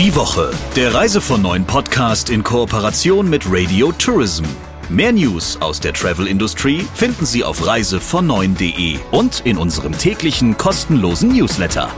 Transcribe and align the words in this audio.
Die 0.00 0.16
Woche, 0.16 0.50
der 0.76 0.94
Reise 0.94 1.20
von 1.20 1.42
neuen 1.42 1.66
Podcast 1.66 2.30
in 2.30 2.42
Kooperation 2.42 3.28
mit 3.28 3.44
Radio 3.46 3.92
Tourism. 3.92 4.44
Mehr 4.88 5.12
News 5.12 5.60
aus 5.60 5.78
der 5.78 5.92
Travel-Industrie 5.92 6.86
finden 6.94 7.26
Sie 7.26 7.44
auf 7.44 7.60
reisevon9.de 7.60 8.98
und 9.10 9.42
in 9.44 9.58
unserem 9.58 9.92
täglichen 9.92 10.56
kostenlosen 10.56 11.36
Newsletter. 11.36 11.90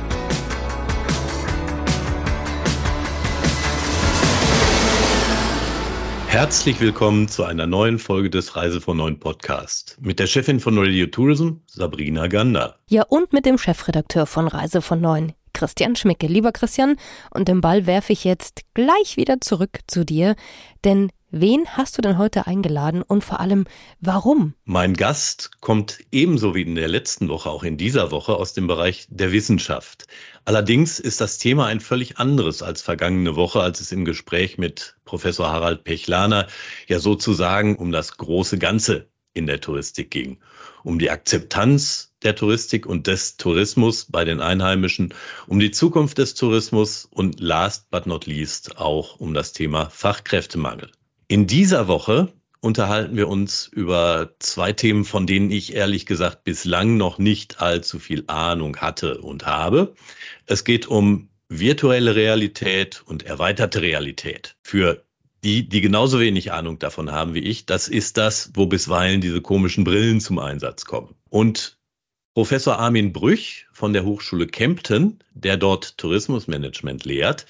Herzlich 6.27 6.81
willkommen 6.81 7.29
zu 7.29 7.45
einer 7.45 7.69
neuen 7.69 8.01
Folge 8.01 8.31
des 8.31 8.57
Reise 8.57 8.81
von 8.81 8.97
Neuen 8.97 9.21
Podcast 9.21 9.97
mit 10.01 10.19
der 10.19 10.27
Chefin 10.27 10.59
von 10.59 10.77
Radio 10.77 11.07
Tourism, 11.07 11.51
Sabrina 11.67 12.27
Gander. 12.27 12.81
Ja, 12.89 13.05
und 13.05 13.33
mit 13.33 13.47
dem 13.47 13.59
Chefredakteur 13.59 14.27
von 14.27 14.49
Reise 14.49 14.83
von 14.83 15.01
Neuen, 15.01 15.35
Christian 15.63 15.95
Schmicke. 15.95 16.27
Lieber 16.27 16.51
Christian, 16.51 16.97
und 17.31 17.47
den 17.47 17.61
Ball 17.61 17.87
werfe 17.87 18.13
ich 18.13 18.25
jetzt 18.25 18.63
gleich 18.75 19.17
wieder 19.17 19.41
zurück 19.41 19.79
zu 19.87 20.05
dir, 20.05 20.35
denn 20.83 21.13
wen 21.31 21.69
hast 21.69 21.97
du 21.97 22.03
denn 22.03 22.19
heute 22.19 22.49
eingeladen 22.49 23.01
und 23.01 23.23
vor 23.23 23.39
allem 23.39 23.67
warum? 24.01 24.55
Mein 24.65 24.95
Gast 24.95 25.53
kommt 25.61 26.01
ebenso 26.11 26.57
wie 26.57 26.63
in 26.63 26.75
der 26.75 26.89
letzten 26.89 27.29
Woche, 27.29 27.49
auch 27.49 27.63
in 27.63 27.77
dieser 27.77 28.11
Woche, 28.11 28.35
aus 28.35 28.55
dem 28.55 28.67
Bereich 28.67 29.07
der 29.09 29.31
Wissenschaft. 29.31 30.09
Allerdings 30.45 30.99
ist 30.99 31.21
das 31.21 31.39
Thema 31.39 31.67
ein 31.67 31.79
völlig 31.79 32.19
anderes 32.19 32.61
als 32.61 32.83
vergangene 32.83 33.37
Woche, 33.37 33.61
als 33.61 33.81
es 33.81 33.93
im 33.93 34.05
Gespräch 34.05 34.59
mit 34.59 34.97
Professor 35.05 35.49
Harald 35.49 35.85
Pechlaner 35.85 36.49
ja 36.89 36.99
sozusagen 36.99 37.77
um 37.77 37.93
das 37.93 38.17
große 38.17 38.59
Ganze 38.59 39.07
in 39.33 39.47
der 39.47 39.61
Touristik 39.61 40.11
ging. 40.11 40.41
Um 40.83 40.99
die 40.99 41.09
Akzeptanz 41.09 42.12
der 42.25 42.35
Touristik 42.35 42.87
und 42.87 43.07
des 43.07 43.37
Tourismus 43.37 44.07
bei 44.07 44.25
den 44.25 44.41
Einheimischen, 44.41 45.15
um 45.47 45.59
die 45.59 45.71
Zukunft 45.71 46.19
des 46.19 46.35
Tourismus 46.35 47.07
und 47.11 47.41
last 47.41 47.91
but 47.91 48.07
not 48.07 48.27
least 48.27 48.79
auch 48.79 49.19
um 49.21 49.35
das 49.35 49.53
Thema 49.53 49.91
Fachkräftemangel. 49.91 50.91
In 51.29 51.47
dieser 51.47 51.89
Woche 51.89 52.33
unterhalten 52.61 53.17
wir 53.17 53.29
uns 53.29 53.67
über 53.67 54.35
zwei 54.39 54.73
Themen, 54.73 55.05
von 55.05 55.27
denen 55.27 55.51
ich 55.51 55.75
ehrlich 55.75 56.07
gesagt 56.07 56.45
bislang 56.45 56.97
noch 56.97 57.19
nicht 57.19 57.61
allzu 57.61 57.99
viel 57.99 58.25
Ahnung 58.29 58.77
hatte 58.77 59.19
und 59.19 59.47
habe. 59.47 59.95
Es 60.47 60.65
geht 60.65 60.87
um 60.87 61.29
virtuelle 61.49 62.15
Realität 62.15 63.03
und 63.05 63.25
erweiterte 63.25 63.83
Realität. 63.83 64.57
Für 64.63 65.05
die, 65.45 65.69
die 65.69 65.81
genauso 65.81 66.21
wenig 66.21 66.53
Ahnung 66.53 66.79
davon 66.79 67.11
haben 67.11 67.35
wie 67.35 67.41
ich, 67.41 67.67
das 67.67 67.89
ist 67.89 68.17
das, 68.17 68.53
wo 68.55 68.67
bisweilen 68.67 69.21
diese 69.21 69.41
komischen 69.41 69.83
Brillen 69.83 70.21
zum 70.21 70.39
Einsatz 70.39 70.85
kommen. 70.85 71.15
Und 71.31 71.79
Professor 72.35 72.79
Armin 72.79 73.13
Brüch 73.13 73.67
von 73.75 73.93
der 73.93 74.05
Hochschule 74.05 74.47
Kempten, 74.47 75.19
der 75.35 75.59
dort 75.59 75.99
Tourismusmanagement 75.99 77.05
lehrt, 77.05 77.45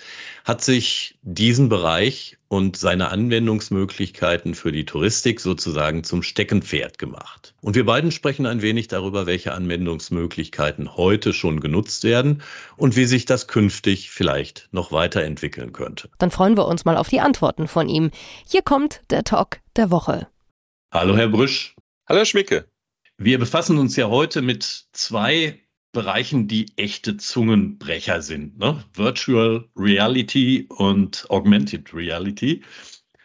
hat 0.45 0.61
sich 0.61 1.17
diesen 1.23 1.69
Bereich 1.69 2.37
und 2.49 2.77
seine 2.77 3.11
Anwendungsmöglichkeiten 3.11 4.57
für 4.57 4.73
die 4.73 4.85
Touristik 4.85 5.39
sozusagen 5.39 6.03
zum 6.03 6.25
Steckenpferd 6.25 6.99
gemacht. 6.99 7.55
Und 7.61 7.77
wir 7.77 7.87
beiden 7.87 8.11
sprechen 8.11 8.45
ein 8.45 8.61
wenig 8.61 8.89
darüber, 8.89 9.25
welche 9.27 9.53
Anwendungsmöglichkeiten 9.53 10.97
heute 10.97 11.33
schon 11.33 11.61
genutzt 11.61 12.03
werden 12.03 12.43
und 12.77 12.97
wie 12.97 13.05
sich 13.05 13.25
das 13.25 13.47
künftig 13.47 14.11
vielleicht 14.11 14.69
noch 14.73 14.91
weiterentwickeln 14.91 15.73
könnte. 15.73 16.11
Dann 16.19 16.33
freuen 16.33 16.57
wir 16.57 16.67
uns 16.67 16.85
mal 16.85 16.97
auf 16.97 17.09
die 17.09 17.21
Antworten 17.21 17.69
von 17.69 17.89
ihm. 17.89 18.11
Hier 18.49 18.63
kommt 18.63 19.03
der 19.11 19.23
Talk 19.23 19.61
der 19.77 19.93
Woche. 19.93 20.27
Hallo, 20.93 21.17
Herr 21.17 21.29
Brüsch. 21.29 21.77
Hallo, 22.09 22.19
Herr 22.19 22.27
Schmicke. 22.27 22.72
Wir 23.25 23.39
befassen 23.39 23.79
uns 23.79 23.95
ja 23.95 24.09
heute 24.09 24.43
mit 24.43 24.65
zwei 24.91 25.61
Bereichen, 25.93 26.49
die 26.49 26.73
echte 26.77 27.19
Zungenbrecher 27.19 28.21
sind. 28.21 28.59
Ne? 28.59 28.83
Virtual 28.95 29.69
Reality 29.77 30.67
und 30.69 31.31
Augmented 31.31 31.95
Reality. 31.95 32.65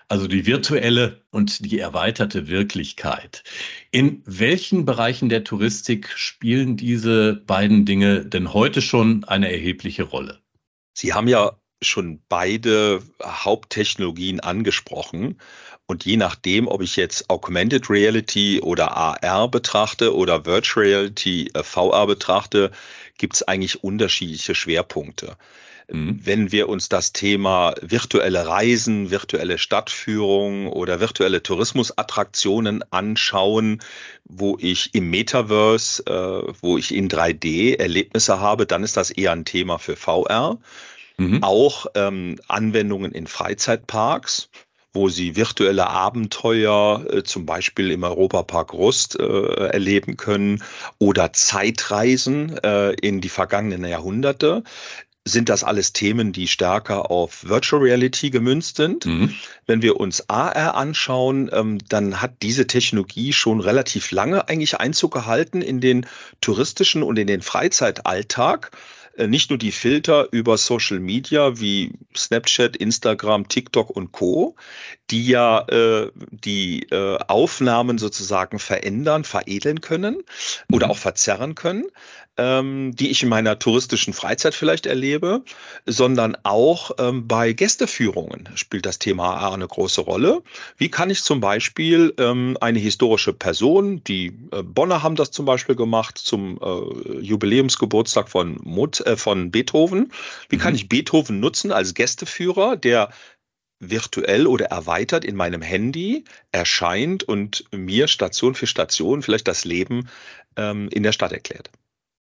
Also 0.07 0.27
die 0.27 0.45
virtuelle 0.45 1.23
und 1.31 1.65
die 1.65 1.79
erweiterte 1.79 2.47
Wirklichkeit. 2.47 3.43
In 3.89 4.21
welchen 4.25 4.85
Bereichen 4.85 5.29
der 5.29 5.43
Touristik 5.43 6.09
spielen 6.15 6.77
diese 6.77 7.33
beiden 7.33 7.85
Dinge 7.85 8.23
denn 8.23 8.53
heute 8.53 8.83
schon 8.83 9.23
eine 9.23 9.51
erhebliche 9.51 10.03
Rolle? 10.03 10.43
Sie 10.93 11.13
haben 11.13 11.27
ja 11.27 11.59
schon 11.81 12.21
beide 12.29 13.01
Haupttechnologien 13.23 14.41
angesprochen. 14.41 15.39
Und 15.87 16.03
je 16.03 16.17
nachdem, 16.17 16.67
ob 16.67 16.81
ich 16.81 16.97
jetzt 16.97 17.29
Augmented 17.29 17.89
Reality 17.89 18.59
oder 18.61 18.95
AR 18.95 19.49
betrachte 19.49 20.13
oder 20.13 20.45
Virtual 20.45 20.85
Reality 20.85 21.49
äh, 21.53 21.63
VR 21.63 22.05
betrachte, 22.05 22.71
gibt 23.17 23.35
es 23.35 23.43
eigentlich 23.43 23.83
unterschiedliche 23.83 24.53
Schwerpunkte. 24.53 25.37
Mhm. 25.89 26.19
Wenn 26.21 26.51
wir 26.51 26.67
uns 26.67 26.89
das 26.89 27.13
Thema 27.13 27.73
virtuelle 27.81 28.45
Reisen, 28.45 29.11
virtuelle 29.11 29.57
Stadtführung 29.57 30.67
oder 30.67 30.99
virtuelle 30.99 31.41
Tourismusattraktionen 31.41 32.83
anschauen, 32.91 33.81
wo 34.25 34.57
ich 34.59 34.93
im 34.93 35.09
Metaverse, 35.09 36.03
äh, 36.05 36.53
wo 36.61 36.77
ich 36.77 36.93
in 36.93 37.07
3D 37.07 37.77
Erlebnisse 37.79 38.41
habe, 38.41 38.65
dann 38.65 38.83
ist 38.83 38.97
das 38.97 39.09
eher 39.09 39.31
ein 39.31 39.45
Thema 39.45 39.77
für 39.77 39.95
VR. 39.95 40.57
Mhm. 41.17 41.41
Auch 41.41 41.87
ähm, 41.95 42.35
Anwendungen 42.49 43.13
in 43.13 43.25
Freizeitparks 43.25 44.49
wo 44.97 45.09
sie 45.09 45.35
virtuelle 45.35 45.87
Abenteuer 45.87 47.05
äh, 47.09 47.23
zum 47.23 47.45
Beispiel 47.45 47.91
im 47.91 48.03
Europapark 48.03 48.73
Rust 48.73 49.17
äh, 49.19 49.67
erleben 49.67 50.17
können 50.17 50.63
oder 50.97 51.33
Zeitreisen 51.33 52.57
äh, 52.63 52.93
in 52.93 53.21
die 53.21 53.29
vergangenen 53.29 53.85
Jahrhunderte 53.85 54.63
sind 55.23 55.49
das 55.49 55.63
alles 55.63 55.93
Themen, 55.93 56.31
die 56.31 56.47
stärker 56.47 57.11
auf 57.11 57.47
Virtual 57.47 57.81
Reality 57.81 58.29
gemünzt 58.29 58.77
sind. 58.77 59.05
Mhm. 59.05 59.35
Wenn 59.65 59.81
wir 59.81 59.99
uns 59.99 60.29
AR 60.29 60.75
anschauen, 60.75 61.49
ähm, 61.53 61.79
dann 61.89 62.21
hat 62.21 62.41
diese 62.41 62.65
Technologie 62.65 63.33
schon 63.33 63.59
relativ 63.59 64.11
lange 64.11 64.47
eigentlich 64.47 64.79
Einzug 64.79 65.13
gehalten 65.13 65.61
in 65.61 65.81
den 65.81 66.05
touristischen 66.41 67.03
und 67.03 67.19
in 67.19 67.27
den 67.27 67.41
Freizeitalltag. 67.41 68.71
Äh, 69.17 69.27
nicht 69.27 69.49
nur 69.49 69.59
die 69.59 69.71
Filter 69.71 70.27
über 70.31 70.57
Social 70.57 70.99
Media 70.99 71.59
wie 71.59 71.91
Snapchat, 72.15 72.77
Instagram, 72.77 73.47
TikTok 73.47 73.89
und 73.89 74.11
Co, 74.11 74.55
die 75.09 75.27
ja 75.27 75.61
äh, 75.67 76.11
die 76.31 76.83
äh, 76.91 77.17
Aufnahmen 77.27 77.97
sozusagen 77.97 78.59
verändern, 78.59 79.23
veredeln 79.23 79.81
können 79.81 80.23
oder 80.71 80.87
mhm. 80.87 80.91
auch 80.91 80.97
verzerren 80.97 81.55
können, 81.55 81.85
ähm, 82.37 82.95
die 82.95 83.09
ich 83.09 83.23
in 83.23 83.29
meiner 83.29 83.57
touristischen 83.59 84.13
Freizeit 84.13 84.53
vielleicht 84.53 84.85
erlebe, 84.85 85.41
sondern 85.85 86.37
auch 86.43 86.91
ähm, 86.99 87.27
bei 87.27 87.53
Gästeführungen 87.53 88.49
spielt 88.55 88.85
das 88.85 88.99
Thema 88.99 89.35
AR 89.35 89.53
eine 89.53 89.67
große 89.67 90.01
Rolle. 90.01 90.43
Wie 90.77 90.89
kann 90.89 91.09
ich 91.09 91.23
zum 91.23 91.39
Beispiel 91.39 92.13
ähm, 92.17 92.57
eine 92.61 92.79
historische 92.79 93.33
Person, 93.33 94.03
die 94.03 94.27
äh, 94.51 94.61
Bonner 94.61 95.03
haben 95.03 95.15
das 95.15 95.31
zum 95.31 95.45
Beispiel 95.45 95.75
gemacht 95.75 96.17
zum 96.17 96.59
äh, 96.61 97.19
Jubiläumsgeburtstag 97.21 98.29
von, 98.29 98.57
Mut, 98.63 99.03
äh, 99.07 99.17
von 99.17 99.51
Beethoven, 99.51 100.11
wie 100.49 100.57
kann 100.57 100.73
mhm. 100.73 100.77
ich 100.77 100.89
Beethoven 100.89 101.39
nutzen 101.39 101.71
als 101.71 101.93
Gästeführer, 101.93 102.75
der 102.75 103.09
virtuell 103.79 104.47
oder 104.47 104.65
erweitert 104.67 105.23
in 105.23 105.35
meinem 105.35 105.61
Handy 105.61 106.23
erscheint 106.51 107.23
und 107.23 107.65
mir 107.71 108.07
Station 108.07 108.55
für 108.55 108.67
Station 108.67 109.21
vielleicht 109.21 109.47
das 109.47 109.65
Leben 109.65 110.09
ähm, 110.55 110.89
in 110.89 111.03
der 111.03 111.11
Stadt 111.11 111.31
erklärt. 111.31 111.69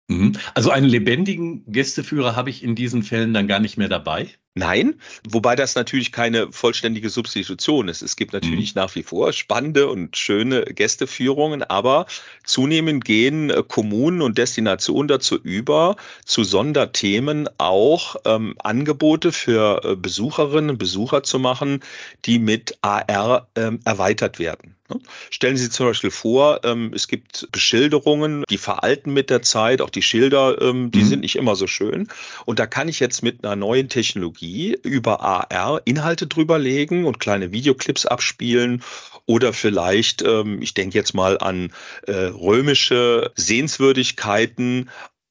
Mhm. 0.08 0.32
Also 0.54 0.70
einen 0.70 0.86
lebendigen 0.86 1.64
Gästeführer 1.66 2.36
habe 2.36 2.50
ich 2.50 2.62
in 2.62 2.74
diesen 2.76 3.02
Fällen 3.02 3.34
dann 3.34 3.48
gar 3.48 3.58
nicht 3.58 3.76
mehr 3.76 3.88
dabei? 3.88 4.28
Nein, 4.54 4.94
wobei 5.28 5.54
das 5.54 5.74
natürlich 5.74 6.12
keine 6.12 6.50
vollständige 6.50 7.10
Substitution 7.10 7.88
ist. 7.88 8.00
Es 8.00 8.16
gibt 8.16 8.32
natürlich 8.32 8.74
mhm. 8.74 8.80
nach 8.80 8.94
wie 8.94 9.02
vor 9.02 9.32
spannende 9.32 9.88
und 9.88 10.16
schöne 10.16 10.62
Gästeführungen, 10.62 11.62
aber 11.62 12.06
zunehmend 12.44 13.04
gehen 13.04 13.50
äh, 13.50 13.62
Kommunen 13.66 14.22
und 14.22 14.38
Destinationen 14.38 15.08
dazu 15.08 15.36
über, 15.36 15.96
zu 16.24 16.44
Sonderthemen 16.44 17.50
auch 17.58 18.16
ähm, 18.24 18.54
Angebote 18.62 19.32
für 19.32 19.82
äh, 19.84 19.96
Besucherinnen 19.96 20.70
und 20.70 20.78
Besucher 20.78 21.22
zu 21.22 21.38
machen, 21.38 21.80
die 22.24 22.38
mit 22.38 22.78
AR 22.80 23.48
ähm, 23.56 23.80
erweitert 23.84 24.38
werden. 24.38 24.75
Ne? 24.88 25.00
Stellen 25.30 25.56
Sie 25.56 25.70
zum 25.70 25.86
Beispiel 25.86 26.10
vor, 26.10 26.60
ähm, 26.64 26.92
es 26.94 27.08
gibt 27.08 27.48
Beschilderungen, 27.52 28.44
die 28.50 28.58
veralten 28.58 29.12
mit 29.12 29.30
der 29.30 29.42
Zeit, 29.42 29.80
auch 29.80 29.90
die 29.90 30.02
Schilder, 30.02 30.60
ähm, 30.60 30.90
die 30.90 31.02
mhm. 31.02 31.06
sind 31.06 31.20
nicht 31.20 31.36
immer 31.36 31.56
so 31.56 31.66
schön. 31.66 32.08
Und 32.44 32.58
da 32.58 32.66
kann 32.66 32.88
ich 32.88 33.00
jetzt 33.00 33.22
mit 33.22 33.44
einer 33.44 33.56
neuen 33.56 33.88
Technologie 33.88 34.76
über 34.82 35.20
AR 35.20 35.80
Inhalte 35.84 36.26
drüber 36.26 36.58
legen 36.58 37.04
und 37.04 37.20
kleine 37.20 37.52
Videoclips 37.52 38.06
abspielen 38.06 38.82
oder 39.26 39.52
vielleicht, 39.52 40.22
ähm, 40.22 40.62
ich 40.62 40.74
denke 40.74 40.96
jetzt 40.96 41.14
mal 41.14 41.38
an 41.38 41.72
äh, 42.06 42.12
römische 42.12 43.32
Sehenswürdigkeiten 43.34 44.88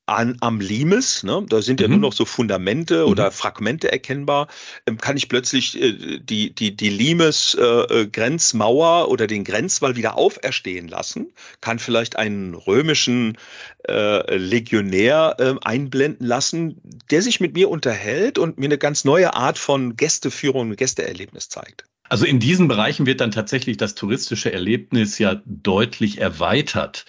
an, 0.08 0.38
am 0.42 0.60
Limes, 0.60 1.24
ne, 1.24 1.46
da 1.50 1.62
sind 1.62 1.82
ja 1.82 1.88
mhm. 1.88 1.94
nur 1.94 2.02
noch 2.02 2.14
so 2.14 2.26
Fundamente 2.26 3.04
mhm. 3.04 3.12
oder 3.12 3.32
Fragmente 3.32 3.92
erkennbar, 3.92 4.48
ähm, 4.86 4.98
kann 4.98 5.18
ich 5.18 5.30
plötzlich 5.30 5.82
äh, 5.82 6.20
die, 6.20 6.54
die, 6.54 6.76
die 6.76 6.90
Limes 6.90 7.56
äh, 7.60 7.64
äh, 7.64 8.08
Grenzmauer 8.08 9.10
oder 9.10 9.28
den 9.28 9.44
Grenzwall 9.44 9.96
wieder 9.96 10.18
auferstehen 10.18 10.88
lassen, 10.88 11.32
kann 11.62 11.80
vielleicht 11.80 12.18
einen 12.18 12.54
römischen 12.54 13.38
äh, 13.88 14.36
Legionär 14.38 15.36
äh, 15.40 15.56
einblenden 15.64 16.28
lassen, 16.28 16.82
der 17.10 17.22
sich 17.22 17.40
mit 17.40 17.54
mir 17.54 17.70
unterhält 17.70 18.38
und 18.38 18.58
mir 18.58 18.66
eine 18.66 18.78
ganz 18.78 19.06
neue 19.06 19.34
Art 19.34 19.58
von 19.58 19.96
Gästeführung 19.96 20.70
und 20.70 20.78
Gästeerlebnis 20.78 21.50
zeigt. 21.50 21.86
Also 22.08 22.26
in 22.26 22.40
diesen 22.40 22.68
Bereichen 22.68 23.08
wird 23.08 23.20
dann 23.20 23.32
tatsächlich 23.32 23.78
das 23.78 23.96
touristische 23.96 24.54
Erlebnis 24.54 25.18
ja 25.18 25.42
deutlich 25.46 26.20
erweitert. 26.20 27.06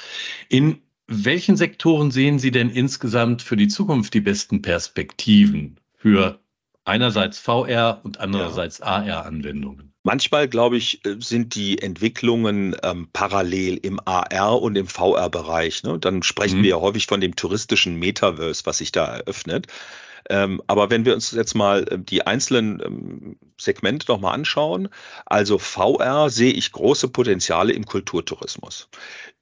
In 0.49 0.81
welchen 1.09 1.57
Sektoren 1.57 2.11
sehen 2.11 2.39
Sie 2.39 2.51
denn 2.51 2.71
insgesamt 2.71 3.43
für 3.43 3.57
die 3.57 3.69
Zukunft 3.69 4.15
die 4.15 4.21
besten 4.21 4.63
Perspektiven 4.63 5.79
für 5.97 6.41
einerseits 6.85 7.39
VR 7.39 8.01
und 8.03 8.19
andererseits 8.19 8.79
ja. 8.79 8.87
AR-Anwendungen? 8.87 9.93
Manchmal, 10.03 10.47
glaube 10.47 10.77
ich, 10.77 11.05
äh, 11.05 11.17
sind 11.19 11.57
die 11.57 11.83
Entwicklungen 11.83 12.77
ähm, 12.85 13.09
parallel 13.13 13.77
im 13.79 14.01
AR 14.05 14.63
und 14.63 14.77
im 14.77 14.87
VR-Bereich. 14.87 15.83
Ne? 15.83 15.99
Dann 15.99 16.23
sprechen 16.23 16.61
mhm. 16.61 16.63
wir 16.63 16.71
ja 16.71 16.81
häufig 16.81 17.07
von 17.07 17.21
dem 17.21 17.35
touristischen 17.35 17.97
Metaverse, 17.97 18.67
was 18.67 18.79
sich 18.79 18.93
da 18.93 19.17
eröffnet. 19.17 19.67
Ähm, 20.29 20.63
aber 20.67 20.91
wenn 20.91 21.05
wir 21.05 21.15
uns 21.15 21.33
jetzt 21.33 21.55
mal 21.55 21.85
äh, 21.89 21.99
die 21.99 22.27
einzelnen 22.27 22.81
ähm, 22.85 23.37
Segmente 23.59 24.07
nochmal 24.09 24.35
anschauen, 24.35 24.89
also 25.25 25.59
VR 25.59 26.31
sehe 26.31 26.53
ich 26.53 26.73
große 26.73 27.09
Potenziale 27.09 27.73
im 27.73 27.87
Kulturtourismus. 27.87 28.89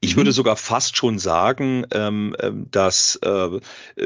Ich 0.04 0.16
würde 0.16 0.30
mhm. 0.30 0.34
sogar 0.34 0.56
fast 0.56 0.98
schon 0.98 1.18
sagen, 1.18 1.86
ähm, 1.92 2.36
ähm, 2.40 2.66
dass 2.70 3.16
äh, 3.22 3.48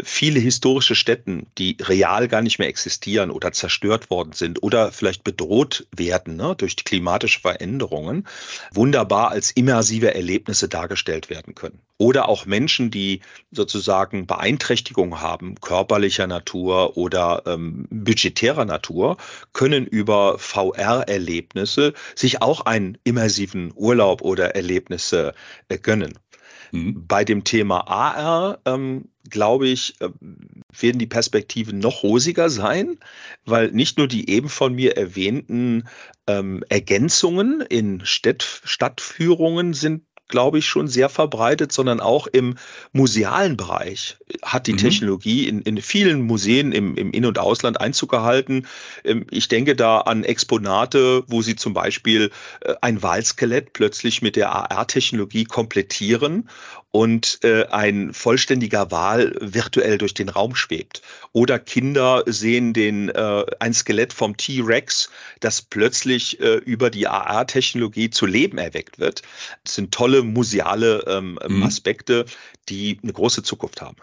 viele 0.05 0.39
historische 0.39 0.95
Städten, 0.95 1.49
die 1.59 1.77
real 1.81 2.29
gar 2.29 2.41
nicht 2.41 2.61
mehr 2.61 2.69
existieren 2.69 3.33
oder 3.33 3.51
zerstört 3.51 4.09
worden 4.09 4.33
sind 4.33 4.63
oder 4.63 4.93
vielleicht 4.93 5.25
bedroht 5.25 5.89
werden 5.97 6.37
ne, 6.37 6.55
durch 6.57 6.77
die 6.77 6.85
klimatische 6.85 7.41
Veränderungen, 7.41 8.29
wunderbar 8.73 9.33
als 9.33 9.51
immersive 9.51 10.15
Erlebnisse 10.15 10.69
dargestellt 10.69 11.31
werden 11.31 11.57
können. 11.57 11.81
Oder 12.01 12.29
auch 12.29 12.47
Menschen, 12.47 12.93
die 12.93 13.21
sozusagen 13.51 14.29
Beeinträchtigungen 14.29 15.21
haben, 15.21 15.57
körperlicher 15.61 16.29
Natur 16.29 16.97
oder 16.97 17.43
ähm, 17.47 17.89
budgetärer 17.91 18.65
Natur, 18.65 19.17
können 19.53 19.85
über 19.85 19.98
VR-Erlebnisse 20.07 21.95
sich 22.15 22.43
auch 22.43 22.63
einen 22.63 22.99
immersiven 23.05 23.73
Urlaub 23.75 24.23
oder 24.23 24.55
Erlebnisse 24.55 25.35
äh, 25.69 25.79
gönnen. 25.79 26.19
Mhm. 26.73 27.07
Bei 27.07 27.25
dem 27.25 27.45
Thema 27.45 27.89
AR, 27.89 28.61
ähm, 28.65 29.09
glaube 29.31 29.69
ich, 29.69 30.01
äh, 30.01 30.09
werden 30.79 30.99
die 30.99 31.07
Perspektiven 31.07 31.79
noch 31.79 32.03
rosiger 32.03 32.51
sein, 32.51 32.99
weil 33.45 33.71
nicht 33.73 33.99
nur 33.99 34.09
die 34.09 34.31
eben 34.31 34.49
von 34.49 34.75
mir 34.75 34.97
erwähnten 34.97 35.89
ähm, 36.27 36.63
Ergänzungen 36.69 37.63
in 37.63 38.05
Städt 38.05 38.61
Stadtführungen 38.65 39.75
sind 39.75 40.08
glaube 40.29 40.59
ich, 40.59 40.67
schon 40.67 40.89
sehr 40.89 41.09
verbreitet, 41.09 41.73
sondern 41.73 42.01
auch 42.01 42.27
im 42.27 42.57
musealen 42.93 43.57
Bereich 43.57 44.17
hat 44.43 44.67
die 44.67 44.75
mhm. 44.75 44.79
Technologie 44.79 45.49
in, 45.49 45.63
in 45.63 45.81
vielen 45.81 46.23
Museen 46.23 46.73
im, 46.73 46.97
im 46.97 47.11
In- 47.13 47.27
und 47.27 47.39
Ausland 47.39 47.81
Einzug 47.81 48.11
gehalten. 48.11 48.67
Ähm, 49.05 49.27
ich 49.31 49.49
denke 49.49 49.75
da 49.75 49.99
an 49.99 50.25
Exponate, 50.25 51.25
wo 51.27 51.43
sie 51.43 51.57
zum 51.57 51.75
Beispiel 51.75 52.31
äh, 52.61 52.75
ein 52.83 53.03
Walskelett 53.03 53.73
plötzlich 53.73 54.23
mit 54.23 54.37
der 54.37 54.53
AR-Technologie 54.53 55.45
komplettieren 55.45 56.49
und 56.91 57.41
äh, 57.45 57.67
ein 57.67 58.13
vollständiger 58.15 58.91
Wal 58.91 59.35
virtuell 59.41 59.99
durch 59.99 60.15
den 60.15 60.29
Raum 60.29 60.55
schwebt. 60.55 61.03
Oder 61.33 61.59
Kinder 61.59 62.23
sehen 62.27 62.73
den, 62.73 63.11
äh, 63.11 63.45
ein 63.61 63.75
Skelett 63.75 64.13
vom 64.13 64.37
T-Rex, 64.37 65.11
das 65.41 65.61
plötzlich 65.63 66.41
äh, 66.41 66.57
über 66.57 66.91
die 66.91 67.07
AR-Technologie 67.07 68.11
zu 68.11 68.27
Leben 68.27 68.59
erweckt 68.59 68.99
wird. 68.99 69.23
Das 69.65 69.75
sind 69.75 69.93
tolle 69.93 70.23
museale 70.23 71.05
ähm, 71.07 71.39
mhm. 71.47 71.63
Aspekte, 71.63 72.25
die 72.69 72.99
eine 73.03 73.13
große 73.13 73.43
Zukunft 73.43 73.83
haben. 73.83 73.97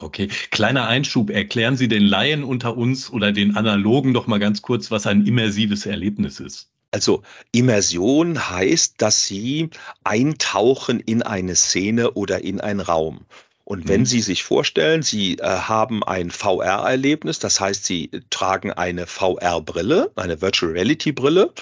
Okay, 0.00 0.28
kleiner 0.50 0.86
Einschub. 0.86 1.30
Erklären 1.30 1.76
Sie 1.76 1.88
den 1.88 2.04
Laien 2.04 2.44
unter 2.44 2.76
uns 2.76 3.10
oder 3.10 3.32
den 3.32 3.56
Analogen 3.56 4.14
doch 4.14 4.28
mal 4.28 4.38
ganz 4.38 4.62
kurz, 4.62 4.90
was 4.90 5.06
ein 5.06 5.26
immersives 5.26 5.86
Erlebnis 5.86 6.38
ist. 6.38 6.70
Also 6.90 7.22
Immersion 7.52 8.50
heißt, 8.50 8.94
dass 8.98 9.26
Sie 9.26 9.70
eintauchen 10.04 11.00
in 11.00 11.22
eine 11.22 11.54
Szene 11.54 12.12
oder 12.12 12.42
in 12.42 12.60
einen 12.60 12.80
Raum. 12.80 13.26
Und 13.64 13.86
wenn 13.86 14.00
mhm. 14.00 14.06
Sie 14.06 14.22
sich 14.22 14.44
vorstellen, 14.44 15.02
Sie 15.02 15.36
äh, 15.38 15.44
haben 15.44 16.02
ein 16.02 16.30
VR-Erlebnis, 16.30 17.38
das 17.38 17.60
heißt, 17.60 17.84
Sie 17.84 18.10
tragen 18.30 18.72
eine 18.72 19.06
VR-Brille, 19.06 20.10
eine 20.16 20.40
Virtual 20.40 20.72
Reality-Brille, 20.72 21.52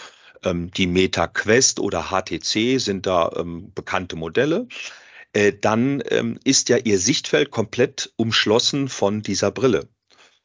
ähm, 0.44 0.70
die 0.70 0.86
Meta 0.86 1.26
Quest 1.26 1.80
oder 1.80 2.10
HTC 2.10 2.78
sind 2.78 3.06
da 3.06 3.32
ähm, 3.36 3.72
bekannte 3.74 4.14
Modelle, 4.14 4.68
äh, 5.32 5.52
dann 5.60 6.00
ähm, 6.10 6.38
ist 6.44 6.68
ja 6.68 6.76
Ihr 6.76 7.00
Sichtfeld 7.00 7.50
komplett 7.50 8.12
umschlossen 8.14 8.88
von 8.88 9.22
dieser 9.22 9.50
Brille. 9.50 9.88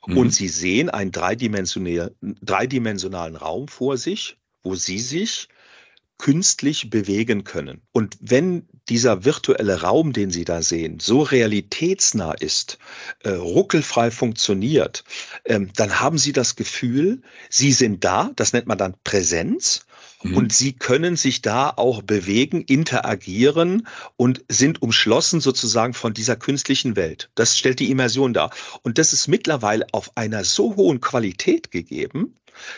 Mhm. 0.08 0.18
Und 0.18 0.34
Sie 0.34 0.48
sehen 0.48 0.90
einen 0.90 1.12
dreidimensionalen 1.12 3.36
Raum 3.36 3.68
vor 3.68 3.98
sich 3.98 4.38
wo 4.64 4.76
sie 4.76 5.00
sich 5.00 5.48
künstlich 6.22 6.92
bewegen 6.92 7.44
können. 7.44 7.82
Und 7.92 8.16
wenn 8.22 8.68
dieser 8.90 9.26
virtuelle 9.26 9.82
Raum, 9.82 10.14
den 10.14 10.30
Sie 10.30 10.46
da 10.46 10.62
sehen, 10.62 11.00
so 11.00 11.24
realitätsnah 11.24 12.34
ist, 12.34 12.78
äh, 13.24 13.32
ruckelfrei 13.32 14.12
funktioniert, 14.12 15.04
ähm, 15.46 15.72
dann 15.76 16.00
haben 16.00 16.20
Sie 16.20 16.32
das 16.32 16.56
Gefühl, 16.56 17.24
Sie 17.50 17.72
sind 17.72 18.04
da, 18.04 18.30
das 18.36 18.54
nennt 18.54 18.68
man 18.68 18.78
dann 18.78 18.94
Präsenz, 19.04 19.86
mhm. 20.22 20.38
und 20.38 20.54
Sie 20.54 20.74
können 20.74 21.16
sich 21.16 21.42
da 21.42 21.72
auch 21.72 22.04
bewegen, 22.04 22.62
interagieren 22.62 23.88
und 24.16 24.44
sind 24.48 24.84
umschlossen 24.84 25.42
sozusagen 25.42 25.96
von 25.96 26.14
dieser 26.14 26.36
künstlichen 26.36 26.96
Welt. 26.96 27.32
Das 27.34 27.58
stellt 27.58 27.80
die 27.80 27.90
Immersion 27.90 28.34
dar. 28.34 28.52
Und 28.84 29.00
das 29.00 29.14
ist 29.14 29.28
mittlerweile 29.28 29.88
auf 29.92 30.16
einer 30.16 30.44
so 30.44 30.76
hohen 30.76 31.02
Qualität 31.02 31.72
gegeben, 31.72 32.36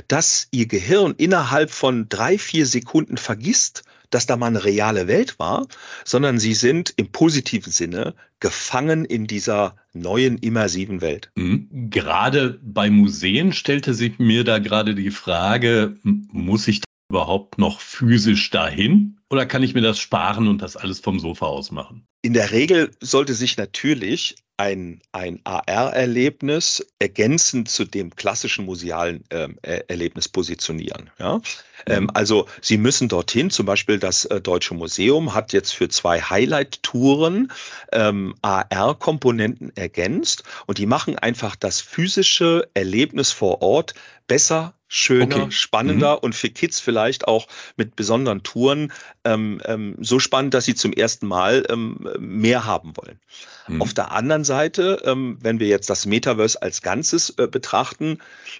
dass 0.08 0.48
ihr 0.52 0.68
Gehirn 0.68 1.14
innerhalb 1.18 1.72
von 1.72 2.08
drei, 2.10 2.38
vier 2.38 2.66
Sekunden 2.66 3.18
vergisst, 3.18 3.84
dass 4.10 4.26
da 4.26 4.38
mal 4.38 4.48
eine 4.48 4.64
reale 4.64 5.08
Welt 5.08 5.40
war, 5.40 5.68
sondern 6.06 6.40
sie 6.40 6.54
sind 6.54 6.94
im 6.98 7.12
positiven 7.12 7.72
Sinne 7.72 8.14
gefangen 8.40 9.06
in 9.06 9.26
dieser 9.26 9.76
neuen 9.94 10.38
immersiven 10.38 11.02
Welt. 11.02 11.32
Mhm. 11.36 11.68
Gerade 11.90 12.60
bei 12.62 12.90
Museen 12.90 13.54
stellte 13.54 13.94
sich 13.94 14.20
mir 14.20 14.44
da 14.44 14.60
gerade 14.60 14.96
die 14.96 15.12
Frage, 15.12 15.98
muss 16.04 16.68
ich 16.68 16.82
überhaupt 17.10 17.58
noch 17.58 17.80
physisch 17.80 18.50
dahin 18.50 19.20
oder 19.30 19.46
kann 19.46 19.64
ich 19.64 19.74
mir 19.74 19.82
das 19.82 20.00
sparen 20.00 20.48
und 20.48 20.62
das 20.62 20.76
alles 20.76 21.00
vom 21.00 21.20
Sofa 21.20 21.46
aus 21.46 21.72
machen? 21.72 22.06
In 22.22 22.34
der 22.34 22.52
Regel 22.52 22.92
sollte 23.02 23.34
sich 23.34 23.58
natürlich 23.58 24.36
ein, 24.64 25.02
ein 25.12 25.42
AR-Erlebnis 25.44 26.86
ergänzend 26.98 27.68
zu 27.68 27.84
dem 27.84 28.16
klassischen 28.16 28.64
musealen 28.64 29.26
ähm, 29.30 29.58
Erlebnis 29.62 30.30
positionieren. 30.30 31.10
Ja? 31.20 31.42
Ähm, 31.86 32.04
mhm. 32.04 32.12
also 32.14 32.48
Sie 32.62 32.78
müssen 32.78 33.10
dorthin, 33.10 33.50
zum 33.50 33.66
Beispiel 33.66 34.00
das 34.00 34.24
äh, 34.26 34.40
Deutsche 34.40 34.74
Museum 34.74 35.34
hat 35.34 35.52
jetzt 35.52 35.76
für 35.76 35.90
zwei 35.90 36.22
Highlight-Touren 36.22 37.52
ähm, 37.92 38.36
AR-Komponenten 38.42 39.76
ergänzt 39.76 40.44
und 40.66 40.78
die 40.78 40.86
machen 40.86 41.20
einfach 41.20 41.58
das 41.58 41.82
physische 41.82 42.70
Erlebnis 42.74 43.34
vor 43.34 43.62
Ort 43.62 43.94
besser 44.28 44.74
schöner, 44.94 45.44
okay. 45.44 45.52
spannender 45.52 46.14
mhm. 46.14 46.20
und 46.20 46.36
für 46.36 46.50
Kids 46.50 46.80
vielleicht 46.80 47.28
auch 47.28 47.48
mit 47.78 47.96
besonderen 47.96 48.44
Touren 48.44 48.94
ähm, 49.24 49.60
ähm, 49.66 49.96
so 50.00 50.20
spannend, 50.20 50.54
dass 50.54 50.66
sie 50.66 50.76
zum 50.76 50.94
ersten 50.94 51.26
Mal 51.26 51.66
ähm, 51.70 52.08
mehr 52.20 52.66
haben 52.66 52.94
wollen. 52.96 53.20
Mhm. 53.68 53.82
Auf 53.82 53.96
der 53.96 54.12
anderen 54.12 54.44
Seite, 54.44 55.02
ähm, 55.04 55.40
wenn 55.42 55.60
wir 55.60 55.68
jetzt 55.68 55.90
das 55.90 56.06
Metaverse 56.06 56.62
als 56.62 56.84
Ganzes 56.84 57.32
äh, 57.32 57.48
betrachten, 57.48 58.20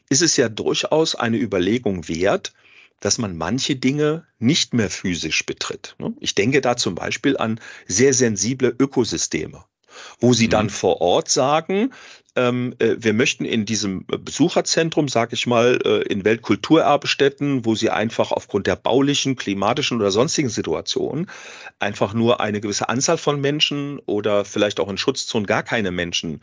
ist 0.10 0.24
es 0.24 0.36
ja 0.36 0.50
durchaus 0.50 1.14
eine 1.14 1.38
Überlegung 1.38 2.08
wert, 2.08 2.54
dass 3.00 3.20
man 3.20 3.38
manche 3.38 3.76
Dinge 3.76 4.26
nicht 4.40 4.74
mehr 4.74 4.90
physisch 4.90 5.46
betritt. 5.46 5.96
Ne? 6.00 6.14
Ich 6.20 6.34
denke 6.34 6.62
da 6.62 6.78
zum 6.78 6.96
Beispiel 6.96 7.38
an 7.38 7.60
sehr 7.86 8.14
sensible 8.14 8.76
Ökosysteme 8.80 9.66
wo 10.20 10.34
sie 10.34 10.50
dann 10.50 10.66
mhm. 10.66 10.72
vor 10.72 11.02
Ort 11.02 11.30
sagen, 11.30 11.94
ähm, 12.36 12.74
äh, 12.80 12.96
wir 12.98 13.14
möchten 13.14 13.46
in 13.46 13.66
diesem 13.66 14.06
Besucherzentrum, 14.08 15.08
sage 15.08 15.36
ich 15.36 15.46
mal, 15.46 15.80
äh, 15.86 16.02
in 16.12 16.26
Weltkulturerbestätten, 16.26 17.66
wo 17.66 17.76
sie 17.76 17.90
einfach 17.92 18.32
aufgrund 18.32 18.66
der 18.66 18.76
baulichen, 18.76 19.36
klimatischen 19.36 20.00
oder 20.00 20.10
sonstigen 20.10 20.50
Situationen 20.50 21.30
einfach 21.80 22.14
nur 22.14 22.42
eine 22.42 22.60
gewisse 22.60 22.90
Anzahl 22.90 23.18
von 23.18 23.40
Menschen 23.40 24.00
oder 24.00 24.46
vielleicht 24.46 24.80
auch 24.80 24.90
in 24.90 24.98
Schutzzonen 24.98 25.46
gar 25.46 25.64
keine 25.64 25.92
Menschen 25.92 26.42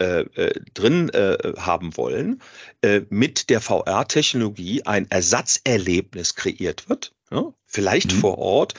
äh, 0.00 0.20
äh 0.20 0.60
drin 0.74 1.08
äh, 1.10 1.36
haben 1.56 1.96
wollen, 1.96 2.42
äh, 2.82 3.02
mit 3.08 3.50
der 3.50 3.60
VR-Technologie 3.60 4.82
ein 4.84 5.08
Ersatzerlebnis 5.10 6.34
kreiert 6.34 6.88
wird. 6.88 7.12
Ja, 7.30 7.52
vielleicht 7.66 8.14
mhm. 8.14 8.20
vor 8.20 8.38
Ort, 8.38 8.72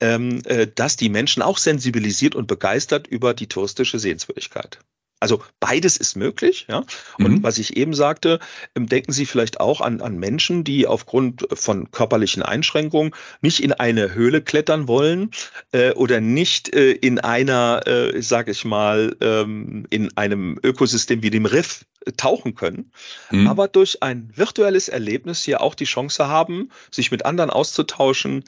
ähm, 0.00 0.42
dass 0.74 0.96
die 0.96 1.08
Menschen 1.08 1.42
auch 1.42 1.56
sensibilisiert 1.56 2.34
und 2.34 2.46
begeistert 2.46 3.06
über 3.06 3.32
die 3.32 3.46
touristische 3.46 3.98
Sehenswürdigkeit. 3.98 4.78
Also 5.24 5.42
beides 5.58 5.96
ist 5.96 6.16
möglich. 6.16 6.66
Ja? 6.68 6.84
Und 7.16 7.30
mhm. 7.30 7.42
was 7.42 7.56
ich 7.56 7.78
eben 7.78 7.94
sagte, 7.94 8.40
ähm, 8.74 8.90
denken 8.90 9.10
Sie 9.10 9.24
vielleicht 9.24 9.58
auch 9.58 9.80
an, 9.80 10.02
an 10.02 10.18
Menschen, 10.18 10.64
die 10.64 10.86
aufgrund 10.86 11.46
von 11.50 11.90
körperlichen 11.90 12.42
Einschränkungen 12.42 13.14
nicht 13.40 13.60
in 13.60 13.72
eine 13.72 14.12
Höhle 14.12 14.42
klettern 14.42 14.86
wollen 14.86 15.30
äh, 15.72 15.92
oder 15.92 16.20
nicht 16.20 16.74
äh, 16.74 16.92
in 16.92 17.20
einer, 17.20 17.86
äh, 17.86 18.20
sage 18.20 18.50
ich 18.50 18.66
mal, 18.66 19.16
ähm, 19.22 19.86
in 19.88 20.14
einem 20.18 20.58
Ökosystem 20.62 21.22
wie 21.22 21.30
dem 21.30 21.46
Riff 21.46 21.86
äh, 22.04 22.12
tauchen 22.12 22.54
können, 22.54 22.92
mhm. 23.30 23.46
aber 23.46 23.66
durch 23.66 24.02
ein 24.02 24.30
virtuelles 24.34 24.90
Erlebnis 24.90 25.42
hier 25.42 25.62
auch 25.62 25.74
die 25.74 25.86
Chance 25.86 26.28
haben, 26.28 26.68
sich 26.90 27.10
mit 27.10 27.24
anderen 27.24 27.48
auszutauschen, 27.48 28.44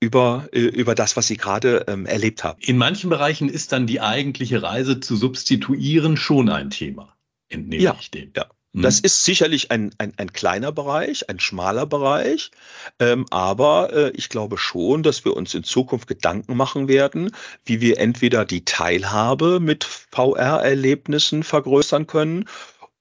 über, 0.00 0.48
äh, 0.52 0.60
über 0.60 0.94
das, 0.94 1.16
was 1.16 1.26
Sie 1.26 1.36
gerade 1.36 1.84
ähm, 1.88 2.06
erlebt 2.06 2.44
haben. 2.44 2.60
In 2.60 2.76
manchen 2.76 3.10
Bereichen 3.10 3.48
ist 3.48 3.72
dann 3.72 3.86
die 3.86 4.00
eigentliche 4.00 4.62
Reise 4.62 5.00
zu 5.00 5.16
substituieren 5.16 6.16
schon 6.16 6.48
ein 6.48 6.70
Thema, 6.70 7.16
entnehme 7.48 7.82
ja, 7.82 7.96
ich 7.98 8.10
dem. 8.10 8.32
Ja. 8.36 8.46
Mhm. 8.74 8.82
Das 8.82 8.98
ist 9.00 9.24
sicherlich 9.24 9.70
ein, 9.70 9.94
ein, 9.98 10.12
ein 10.16 10.32
kleiner 10.32 10.72
Bereich, 10.72 11.30
ein 11.30 11.38
schmaler 11.38 11.86
Bereich, 11.86 12.50
ähm, 12.98 13.24
aber 13.30 13.92
äh, 13.92 14.10
ich 14.16 14.28
glaube 14.28 14.58
schon, 14.58 15.04
dass 15.04 15.24
wir 15.24 15.36
uns 15.36 15.54
in 15.54 15.62
Zukunft 15.62 16.08
Gedanken 16.08 16.56
machen 16.56 16.88
werden, 16.88 17.30
wie 17.64 17.80
wir 17.80 17.98
entweder 17.98 18.44
die 18.44 18.64
Teilhabe 18.64 19.60
mit 19.60 19.84
VR-Erlebnissen 19.84 21.44
vergrößern 21.44 22.08
können 22.08 22.46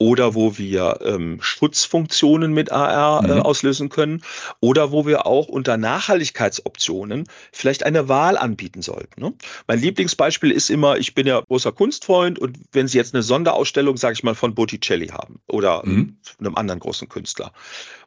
oder 0.04 0.36
wo 0.36 0.58
wir 0.58 1.00
ähm, 1.06 1.38
Schutzfunktionen 1.40 2.52
mit 2.52 2.74
AR 2.74 3.24
äh, 3.24 3.36
mhm. 3.36 3.42
auslösen 3.42 3.88
können 3.88 4.22
oder 4.60 4.92
wo 4.92 5.06
wir 5.06 5.26
auch 5.26 5.48
unter 5.48 5.78
Nachhaltigkeitsoptionen 5.78 7.24
vielleicht 7.54 7.86
eine 7.86 8.10
Wahl 8.10 8.38
anbieten 8.38 8.82
sollten. 8.82 9.22
Ne? 9.22 9.34
Mein 9.66 9.80
Lieblingsbeispiel 9.80 10.52
ist 10.52 10.70
immer, 10.70 10.98
ich 10.98 11.16
bin 11.16 11.26
ja 11.26 11.40
großer 11.40 11.72
Kunstfreund 11.72 12.38
und 12.38 12.58
wenn 12.74 12.90
Sie 12.90 12.98
jetzt 12.98 13.14
eine 13.14 13.24
Sonderausstellung, 13.24 13.96
sage 13.96 14.16
ich 14.16 14.24
mal, 14.24 14.36
von 14.36 14.54
Botticelli 14.54 15.08
haben 15.08 15.40
oder 15.48 15.86
mhm. 15.86 16.18
einem 16.38 16.56
anderen 16.56 16.82
großen 16.82 17.08
Künstler 17.08 17.54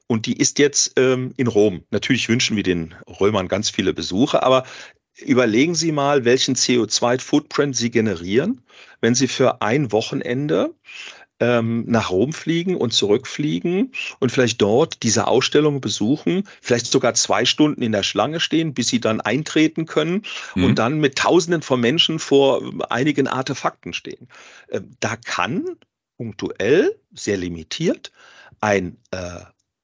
und 0.07 0.27
die 0.27 0.37
ist 0.37 0.59
jetzt 0.59 0.93
ähm, 0.99 1.33
in 1.39 1.47
Rom. 1.47 1.83
Natürlich 1.93 2.29
wünschen 2.29 2.57
wir 2.57 2.63
den 2.63 2.95
Römern 3.21 3.49
ganz 3.49 3.71
viele 3.71 3.95
Besuche, 3.95 4.43
aber 4.43 4.65
überlegen 5.25 5.75
Sie 5.75 5.93
mal, 5.93 6.27
welchen 6.27 6.57
CO2-Footprint 6.57 7.75
Sie 7.75 7.91
generieren, 7.91 8.61
wenn 9.01 9.15
Sie 9.15 9.29
für 9.29 9.63
ein 9.63 9.93
Wochenende 9.93 10.75
ähm, 11.41 11.85
nach 11.87 12.11
Rom 12.11 12.33
fliegen 12.33 12.77
und 12.77 12.93
zurückfliegen 12.93 13.93
und 14.21 14.33
vielleicht 14.33 14.61
dort 14.63 15.03
diese 15.03 15.27
Ausstellung 15.27 15.81
besuchen, 15.81 16.45
vielleicht 16.61 16.87
sogar 16.87 17.15
zwei 17.15 17.45
Stunden 17.45 17.83
in 17.83 17.93
der 17.93 18.03
Schlange 18.03 18.41
stehen, 18.41 18.75
bis 18.75 18.89
sie 18.89 19.01
dann 19.01 19.21
eintreten 19.21 19.87
können 19.87 20.23
mhm. 20.55 20.65
und 20.65 20.79
dann 20.79 20.99
mit 20.99 21.17
Tausenden 21.17 21.63
von 21.63 21.81
Menschen 21.81 22.19
vor 22.19 22.63
einigen 22.91 23.29
Artefakten 23.29 23.93
stehen. 23.93 24.29
Äh, 24.69 24.81
da 25.01 25.17
kann 25.17 25.65
punktuell, 26.17 26.99
sehr 27.13 27.37
limitiert, 27.37 28.13
ein 28.61 28.97
äh, 29.11 29.41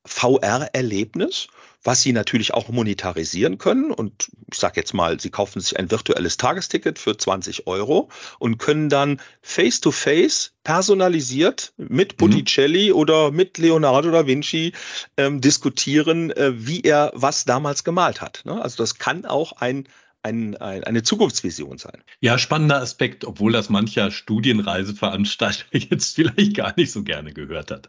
VR-Erlebnis 0.07 1.49
was 1.85 2.03
Sie 2.03 2.13
natürlich 2.13 2.55
auch 2.55 2.69
monetarisieren 2.69 3.59
können. 3.59 3.91
Und 3.91 4.31
ich 4.51 4.59
sage 4.59 4.81
jetzt 4.81 4.95
mal, 4.95 5.19
Sie 5.21 5.31
kaufen 5.31 5.61
sich 5.61 5.79
ein 5.79 5.91
virtuelles 5.91 6.37
Tagesticket 6.37 6.99
für 6.99 7.17
20 7.17 7.67
Euro 7.67 8.09
und 8.39 8.59
können 8.59 8.89
dann 8.89 9.21
face-to-face 9.43 10.13
-face 10.13 10.51
personalisiert 10.65 11.73
mit 11.77 12.13
mhm. 12.13 12.17
Botticelli 12.17 12.91
mhm. 12.91 12.97
oder 12.97 13.31
mit 13.31 13.59
Leonardo 13.59 14.11
da 14.11 14.27
Vinci 14.27 14.73
ähm, 15.17 15.41
diskutieren, 15.41 16.31
äh, 16.31 16.53
wie 16.55 16.83
er 16.83 17.13
was 17.15 17.45
damals 17.45 17.85
gemalt 17.85 18.21
hat. 18.21 18.43
Ne? 18.45 18.63
Also 18.63 18.77
das 18.77 18.99
kann 18.99 19.25
auch 19.25 19.53
ein 19.53 19.89
ein, 20.23 20.57
ein, 20.59 20.85
eine 20.85 21.03
Zukunftsvision 21.03 21.79
sein. 21.79 22.03
Ja, 22.21 22.39
spannender 22.39 22.81
Aspekt, 22.81 23.25
obwohl 23.25 23.53
das 23.53 23.69
mancher 23.69 24.11
Studienreiseveranstalter 24.11 25.65
jetzt 25.73 26.15
vielleicht 26.15 26.55
gar 26.55 26.75
nicht 26.77 26.93
so 26.93 27.03
gerne 27.03 27.33
gehört 27.33 27.71
hat. 27.71 27.89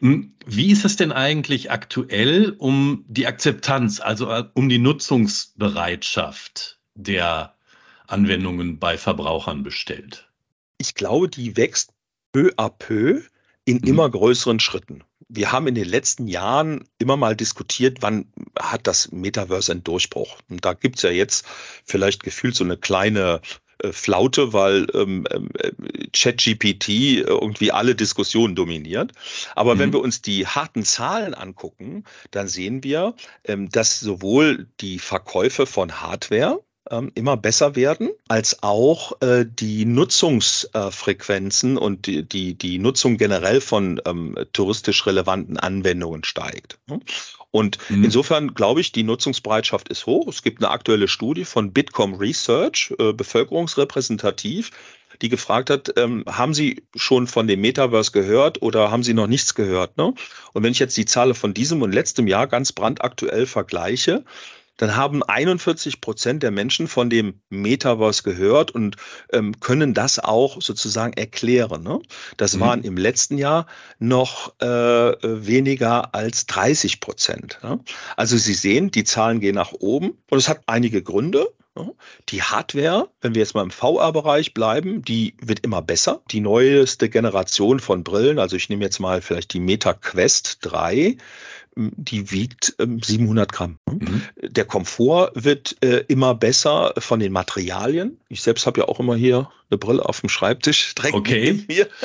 Hm, 0.00 0.34
wie 0.46 0.70
ist 0.70 0.84
es 0.84 0.96
denn 0.96 1.12
eigentlich 1.12 1.70
aktuell 1.70 2.56
um 2.58 3.04
die 3.08 3.26
Akzeptanz, 3.26 4.00
also 4.00 4.30
äh, 4.30 4.44
um 4.54 4.68
die 4.68 4.78
Nutzungsbereitschaft 4.78 6.78
der 6.94 7.54
Anwendungen 8.06 8.78
bei 8.78 8.98
Verbrauchern 8.98 9.62
bestellt? 9.62 10.28
Ich 10.78 10.94
glaube, 10.94 11.28
die 11.28 11.56
wächst 11.56 11.92
peu 12.32 12.50
à 12.56 12.70
peu 12.70 13.22
in 13.64 13.78
mhm. 13.78 13.88
immer 13.88 14.10
größeren 14.10 14.58
Schritten. 14.58 15.04
Wir 15.28 15.52
haben 15.52 15.68
in 15.68 15.74
den 15.74 15.88
letzten 15.88 16.26
Jahren 16.26 16.88
immer 16.98 17.16
mal 17.16 17.36
diskutiert, 17.36 17.98
wann 18.00 18.26
hat 18.58 18.86
das 18.86 19.12
Metaverse 19.12 19.70
einen 19.70 19.84
Durchbruch. 19.84 20.38
Und 20.48 20.64
da 20.64 20.72
gibt 20.72 20.96
es 20.96 21.02
ja 21.02 21.10
jetzt 21.10 21.46
vielleicht 21.84 22.24
gefühlt 22.24 22.56
so 22.56 22.64
eine 22.64 22.76
kleine 22.76 23.40
äh, 23.82 23.92
Flaute, 23.92 24.52
weil 24.52 24.86
ähm, 24.94 25.26
ähm 25.30 25.48
äh, 25.58 25.70
ChatGPT 26.12 26.88
irgendwie 27.26 27.72
alle 27.72 27.94
Diskussionen 27.94 28.54
dominiert. 28.54 29.12
Aber 29.54 29.74
mhm. 29.74 29.78
wenn 29.78 29.92
wir 29.92 30.00
uns 30.00 30.22
die 30.22 30.46
harten 30.46 30.84
Zahlen 30.84 31.34
angucken, 31.34 32.04
dann 32.30 32.48
sehen 32.48 32.82
wir, 32.82 33.14
ähm, 33.44 33.68
dass 33.70 34.00
sowohl 34.00 34.66
die 34.80 34.98
Verkäufe 34.98 35.66
von 35.66 36.00
Hardware 36.00 36.60
ähm, 36.90 37.12
immer 37.14 37.36
besser 37.36 37.76
werden, 37.76 38.10
als 38.28 38.62
auch 38.62 39.20
äh, 39.22 39.46
die 39.48 39.84
Nutzungsfrequenzen 39.84 41.76
äh, 41.76 41.80
und 41.80 42.06
die, 42.06 42.22
die, 42.28 42.54
die 42.54 42.78
Nutzung 42.78 43.16
generell 43.16 43.60
von 43.60 44.00
ähm, 44.06 44.36
touristisch 44.52 45.06
relevanten 45.06 45.56
Anwendungen 45.58 46.24
steigt. 46.24 46.78
Und 47.50 47.78
mhm. 47.88 48.04
insofern 48.04 48.54
glaube 48.54 48.80
ich, 48.80 48.92
die 48.92 49.02
Nutzungsbereitschaft 49.02 49.88
ist 49.88 50.06
hoch. 50.06 50.28
Es 50.28 50.42
gibt 50.42 50.62
eine 50.62 50.70
aktuelle 50.70 51.08
Studie 51.08 51.44
von 51.44 51.72
Bitkom 51.72 52.14
Research, 52.14 52.94
äh, 52.98 53.12
bevölkerungsrepräsentativ, 53.12 54.70
die 55.20 55.28
gefragt 55.28 55.70
hat, 55.70 55.92
ähm, 55.96 56.24
haben 56.26 56.54
Sie 56.54 56.82
schon 56.94 57.26
von 57.26 57.46
dem 57.46 57.60
Metaverse 57.60 58.12
gehört 58.12 58.62
oder 58.62 58.90
haben 58.90 59.02
Sie 59.02 59.14
noch 59.14 59.26
nichts 59.26 59.54
gehört? 59.54 59.96
Ne? 59.96 60.14
Und 60.52 60.62
wenn 60.62 60.72
ich 60.72 60.78
jetzt 60.78 60.96
die 60.96 61.04
Zahlen 61.04 61.34
von 61.34 61.52
diesem 61.52 61.82
und 61.82 61.92
letztem 61.92 62.26
Jahr 62.26 62.46
ganz 62.46 62.72
brandaktuell 62.72 63.46
vergleiche, 63.46 64.24
dann 64.80 64.96
haben 64.96 65.22
41 65.22 66.00
Prozent 66.00 66.42
der 66.42 66.50
Menschen 66.50 66.88
von 66.88 67.10
dem 67.10 67.34
Metaverse 67.50 68.22
gehört 68.22 68.70
und 68.70 68.96
ähm, 69.30 69.60
können 69.60 69.92
das 69.92 70.18
auch 70.18 70.62
sozusagen 70.62 71.12
erklären. 71.12 71.82
Ne? 71.82 72.00
Das 72.38 72.56
mhm. 72.56 72.60
waren 72.60 72.82
im 72.82 72.96
letzten 72.96 73.36
Jahr 73.36 73.66
noch 73.98 74.58
äh, 74.58 74.66
weniger 74.66 76.14
als 76.14 76.46
30 76.46 77.00
Prozent. 77.00 77.58
Ne? 77.62 77.78
Also 78.16 78.38
Sie 78.38 78.54
sehen, 78.54 78.90
die 78.90 79.04
Zahlen 79.04 79.40
gehen 79.40 79.56
nach 79.56 79.72
oben 79.72 80.16
und 80.30 80.38
es 80.38 80.48
hat 80.48 80.62
einige 80.64 81.02
Gründe. 81.02 81.52
Ne? 81.76 81.92
Die 82.30 82.42
Hardware, 82.42 83.10
wenn 83.20 83.34
wir 83.34 83.40
jetzt 83.40 83.54
mal 83.54 83.62
im 83.62 83.70
VR-Bereich 83.70 84.54
bleiben, 84.54 85.02
die 85.02 85.34
wird 85.42 85.60
immer 85.60 85.82
besser. 85.82 86.22
Die 86.30 86.40
neueste 86.40 87.10
Generation 87.10 87.80
von 87.80 88.02
Brillen, 88.02 88.38
also 88.38 88.56
ich 88.56 88.70
nehme 88.70 88.84
jetzt 88.84 88.98
mal 88.98 89.20
vielleicht 89.20 89.52
die 89.52 89.60
Meta 89.60 89.92
Quest 89.92 90.58
3, 90.62 91.18
die 91.76 92.30
wiegt 92.30 92.74
700 92.78 93.48
ähm, 93.48 93.56
Gramm. 93.56 93.78
Mhm. 93.86 94.22
Der 94.40 94.64
Komfort 94.64 95.30
wird 95.34 95.76
äh, 95.82 96.04
immer 96.08 96.34
besser 96.34 96.92
von 96.98 97.20
den 97.20 97.32
Materialien. 97.32 98.18
Ich 98.28 98.42
selbst 98.42 98.66
habe 98.66 98.80
ja 98.80 98.88
auch 98.88 98.98
immer 98.98 99.14
hier 99.14 99.50
eine 99.70 99.78
Brille 99.78 100.04
auf 100.04 100.20
dem 100.20 100.28
Schreibtisch 100.28 100.94
direkt 100.94 101.14
okay. 101.14 101.52
neben 101.52 101.66
mir. 101.68 101.88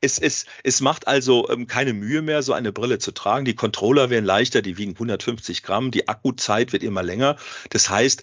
Es, 0.00 0.18
es, 0.18 0.46
es 0.62 0.80
macht 0.80 1.06
also 1.08 1.48
ähm, 1.50 1.66
keine 1.66 1.92
Mühe 1.92 2.22
mehr, 2.22 2.42
so 2.42 2.52
eine 2.52 2.72
Brille 2.72 2.98
zu 2.98 3.12
tragen. 3.12 3.44
Die 3.44 3.54
Controller 3.54 4.10
werden 4.10 4.24
leichter, 4.24 4.62
die 4.62 4.78
wiegen 4.78 4.92
150 4.92 5.62
Gramm. 5.62 5.90
Die 5.90 6.08
Akkuzeit 6.08 6.72
wird 6.72 6.82
immer 6.82 7.02
länger. 7.02 7.36
Das 7.70 7.90
heißt, 7.90 8.22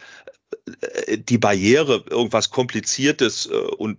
äh, 0.82 1.18
die 1.18 1.38
Barriere, 1.38 2.06
irgendwas 2.10 2.50
Kompliziertes 2.50 3.48
äh, 3.48 3.56
und 3.56 3.98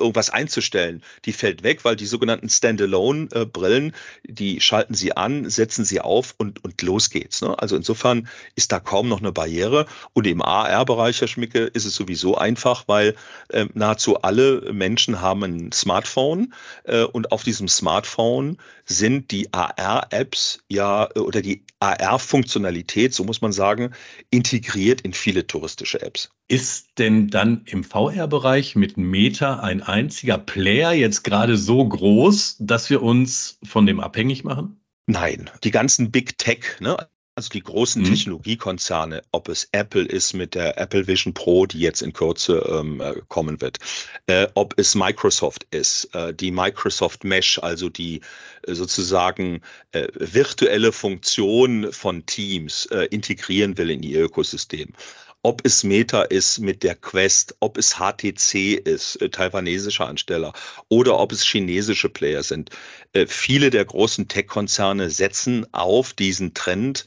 irgendwas 0.00 0.30
einzustellen, 0.30 1.02
die 1.24 1.32
fällt 1.32 1.62
weg, 1.62 1.84
weil 1.84 1.96
die 1.96 2.06
sogenannten 2.06 2.48
Standalone-Brillen, 2.48 3.92
die 4.24 4.60
schalten 4.60 4.94
sie 4.94 5.16
an, 5.16 5.48
setzen 5.48 5.84
sie 5.84 6.00
auf 6.00 6.34
und, 6.38 6.64
und 6.64 6.80
los 6.82 7.10
geht's. 7.10 7.42
Ne? 7.42 7.58
Also 7.58 7.76
insofern 7.76 8.28
ist 8.56 8.72
da 8.72 8.80
kaum 8.80 9.08
noch 9.08 9.20
eine 9.20 9.32
Barriere. 9.32 9.86
Und 10.12 10.26
im 10.26 10.42
AR-Bereich, 10.42 11.20
Herr 11.20 11.28
Schmicke, 11.28 11.64
ist 11.64 11.84
es 11.84 11.94
sowieso 11.94 12.36
einfach, 12.36 12.84
weil 12.86 13.14
äh, 13.48 13.66
nahezu 13.74 14.20
alle 14.22 14.72
Menschen 14.72 15.20
haben 15.20 15.44
ein 15.44 15.72
Smartphone 15.72 16.52
äh, 16.84 17.02
und 17.04 17.32
auf 17.32 17.42
diesem 17.42 17.68
Smartphone 17.68 18.56
sind 18.86 19.30
die 19.30 19.52
AR-Apps 19.52 20.60
ja 20.68 21.08
äh, 21.14 21.18
oder 21.20 21.42
die 21.42 21.62
AR-Funktionalität, 21.80 23.14
so 23.14 23.24
muss 23.24 23.40
man 23.40 23.52
sagen, 23.52 23.94
integriert 24.30 25.00
in 25.02 25.12
viele 25.12 25.46
touristische 25.46 26.00
Apps. 26.02 26.30
Ist 26.50 26.98
denn 26.98 27.28
dann 27.28 27.62
im 27.66 27.84
VR-Bereich 27.84 28.74
mit 28.74 28.96
Meta 28.96 29.60
ein 29.60 29.84
einziger 29.84 30.36
Player 30.36 30.90
jetzt 30.92 31.22
gerade 31.22 31.56
so 31.56 31.88
groß, 31.88 32.56
dass 32.58 32.90
wir 32.90 33.04
uns 33.04 33.60
von 33.62 33.86
dem 33.86 34.00
abhängig 34.00 34.42
machen? 34.42 34.80
Nein, 35.06 35.48
die 35.62 35.70
ganzen 35.70 36.10
Big 36.10 36.38
Tech, 36.38 36.80
ne? 36.80 36.96
also 37.36 37.50
die 37.50 37.62
großen 37.62 38.02
mhm. 38.02 38.06
Technologiekonzerne, 38.06 39.22
ob 39.30 39.48
es 39.48 39.68
Apple 39.70 40.02
ist 40.02 40.32
mit 40.32 40.56
der 40.56 40.76
Apple 40.76 41.06
Vision 41.06 41.32
Pro, 41.32 41.66
die 41.66 41.78
jetzt 41.78 42.02
in 42.02 42.12
Kürze 42.12 42.58
ähm, 42.68 43.00
äh, 43.00 43.14
kommen 43.28 43.60
wird, 43.60 43.78
äh, 44.26 44.48
ob 44.54 44.74
es 44.76 44.96
Microsoft 44.96 45.68
ist, 45.70 46.12
äh, 46.16 46.34
die 46.34 46.50
Microsoft 46.50 47.22
Mesh, 47.22 47.60
also 47.60 47.88
die 47.88 48.22
äh, 48.66 48.74
sozusagen 48.74 49.60
äh, 49.92 50.08
virtuelle 50.14 50.90
Funktion 50.90 51.92
von 51.92 52.26
Teams 52.26 52.86
äh, 52.86 53.04
integrieren 53.12 53.78
will 53.78 53.90
in 53.90 54.02
ihr 54.02 54.24
Ökosystem 54.24 54.92
ob 55.42 55.62
es 55.64 55.84
Meta 55.84 56.22
ist 56.22 56.58
mit 56.58 56.82
der 56.82 56.94
Quest, 56.94 57.56
ob 57.60 57.78
es 57.78 57.96
HTC 57.98 58.74
ist, 58.84 59.16
äh, 59.16 59.30
taiwanesischer 59.30 60.06
Ansteller, 60.06 60.52
oder 60.88 61.18
ob 61.18 61.32
es 61.32 61.44
chinesische 61.44 62.08
Player 62.08 62.42
sind. 62.42 62.70
Äh, 63.12 63.26
viele 63.26 63.70
der 63.70 63.84
großen 63.84 64.28
Tech-Konzerne 64.28 65.10
setzen 65.10 65.66
auf 65.72 66.12
diesen 66.12 66.52
Trend, 66.54 67.06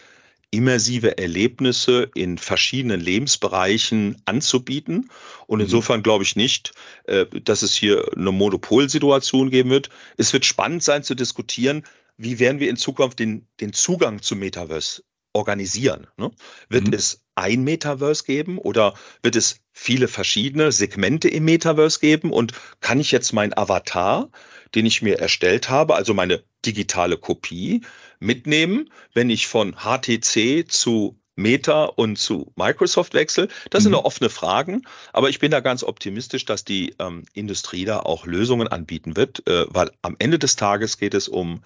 immersive 0.50 1.18
Erlebnisse 1.18 2.12
in 2.13 2.38
verschiedenen 2.38 3.02
Lebensbereichen 3.02 4.22
anzubieten. 4.25 5.10
Und 5.48 5.60
mhm. 5.60 5.66
insofern 5.66 6.04
glaube 6.04 6.24
ich 6.24 6.36
nicht, 6.36 6.74
äh, 7.06 7.25
dass 7.44 7.62
es 7.62 7.74
hier 7.74 8.06
eine 8.16 8.32
Monopolsituation 8.32 9.50
geben 9.50 9.70
wird. 9.70 9.90
Es 10.18 10.34
wird 10.34 10.46
spannend 10.46 10.84
sein 10.84 11.04
zu 11.04 11.16
diskutieren, 11.16 11.84
wie 12.18 12.38
werden 12.40 12.60
wir 12.60 12.70
in 12.70 12.78
Zukunft 12.78 13.20
den, 13.20 13.48
den 13.60 13.74
Zugang 13.74 14.22
zum 14.22 14.40
Metaverse 14.40 15.04
organisieren. 15.34 16.08
Ne? 16.18 16.32
Wird 16.70 16.88
mhm. 16.88 16.94
es 16.94 17.24
ein 17.36 17.63
Metaverse 17.63 18.24
geben 18.24 18.58
oder 18.58 18.94
wird 19.22 19.36
es 19.36 19.58
viele 19.72 20.08
verschiedene 20.08 20.72
Segmente 20.72 21.28
im 21.28 21.46
Metaverse 21.46 22.00
geben? 22.00 22.32
Und 22.32 22.54
kann 22.80 23.00
ich 23.00 23.12
jetzt 23.12 23.34
meinen 23.34 23.58
Avatar, 23.58 24.30
den 24.75 24.86
ich 24.86 25.02
mir 25.02 25.20
erstellt 25.20 25.70
habe, 25.70 25.96
also 25.96 26.13
meine 26.13 26.44
digitale 26.66 27.18
Kopie, 27.18 27.82
mitnehmen, 28.20 28.90
wenn 29.13 29.30
ich 29.30 29.48
von 29.48 29.75
HTC 29.75 30.66
zu 30.70 31.20
Meta 31.36 31.86
und 31.86 32.18
zu 32.18 32.54
Microsoft 32.56 33.13
wechsle? 33.16 33.48
Das 33.70 33.82
mhm. 33.82 33.84
sind 33.84 33.92
noch 33.94 34.06
offene 34.06 34.30
Fragen, 34.30 34.84
aber 35.12 35.30
ich 35.30 35.40
bin 35.40 35.52
da 35.52 35.60
ganz 35.60 35.84
optimistisch, 35.84 36.46
dass 36.46 36.63
die 36.63 36.96
ähm, 37.00 37.24
Industrie 37.34 37.86
da 37.86 38.00
auch 38.00 38.25
Lösungen 38.25 38.68
anbieten 38.68 39.18
wird, 39.18 39.46
äh, 39.48 39.66
weil 39.70 39.92
am 40.04 40.16
Ende 40.20 40.40
des 40.40 40.56
Tages 40.56 40.98
geht 40.98 41.16
es 41.16 41.28
um 41.28 41.62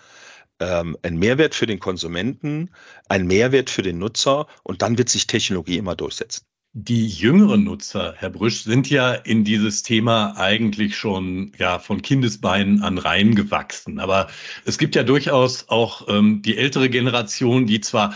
ähm, 0.60 0.98
ein 1.02 1.18
Mehrwert 1.18 1.56
für 1.56 1.66
den 1.66 1.80
Konsumenten, 1.80 2.72
ein 3.10 3.28
Mehrwert 3.28 3.70
für 3.70 3.82
den 3.82 4.00
Nutzer 4.00 4.48
und 4.64 4.82
dann 4.82 4.98
wird 4.98 5.10
sich 5.10 5.28
Technologie 5.28 5.78
immer 5.78 5.96
durchsetzen. 5.96 6.46
Die 6.74 7.08
jüngeren 7.08 7.64
Nutzer, 7.64 8.14
Herr 8.18 8.30
Brüsch, 8.30 8.62
sind 8.62 8.88
ja 8.90 9.14
in 9.14 9.44
dieses 9.44 9.82
Thema 9.82 10.38
eigentlich 10.38 10.96
schon 10.96 11.52
ja 11.58 11.80
von 11.80 12.04
Kindesbeinen 12.04 12.84
an 12.84 13.00
reingewachsen. 13.00 14.00
Aber 14.00 14.28
es 14.64 14.78
gibt 14.78 14.94
ja 14.96 15.02
durchaus 15.02 15.70
auch 15.70 16.08
ähm, 16.08 16.44
die 16.44 16.58
ältere 16.58 16.90
Generation, 16.90 17.66
die 17.66 17.82
zwar 17.82 18.14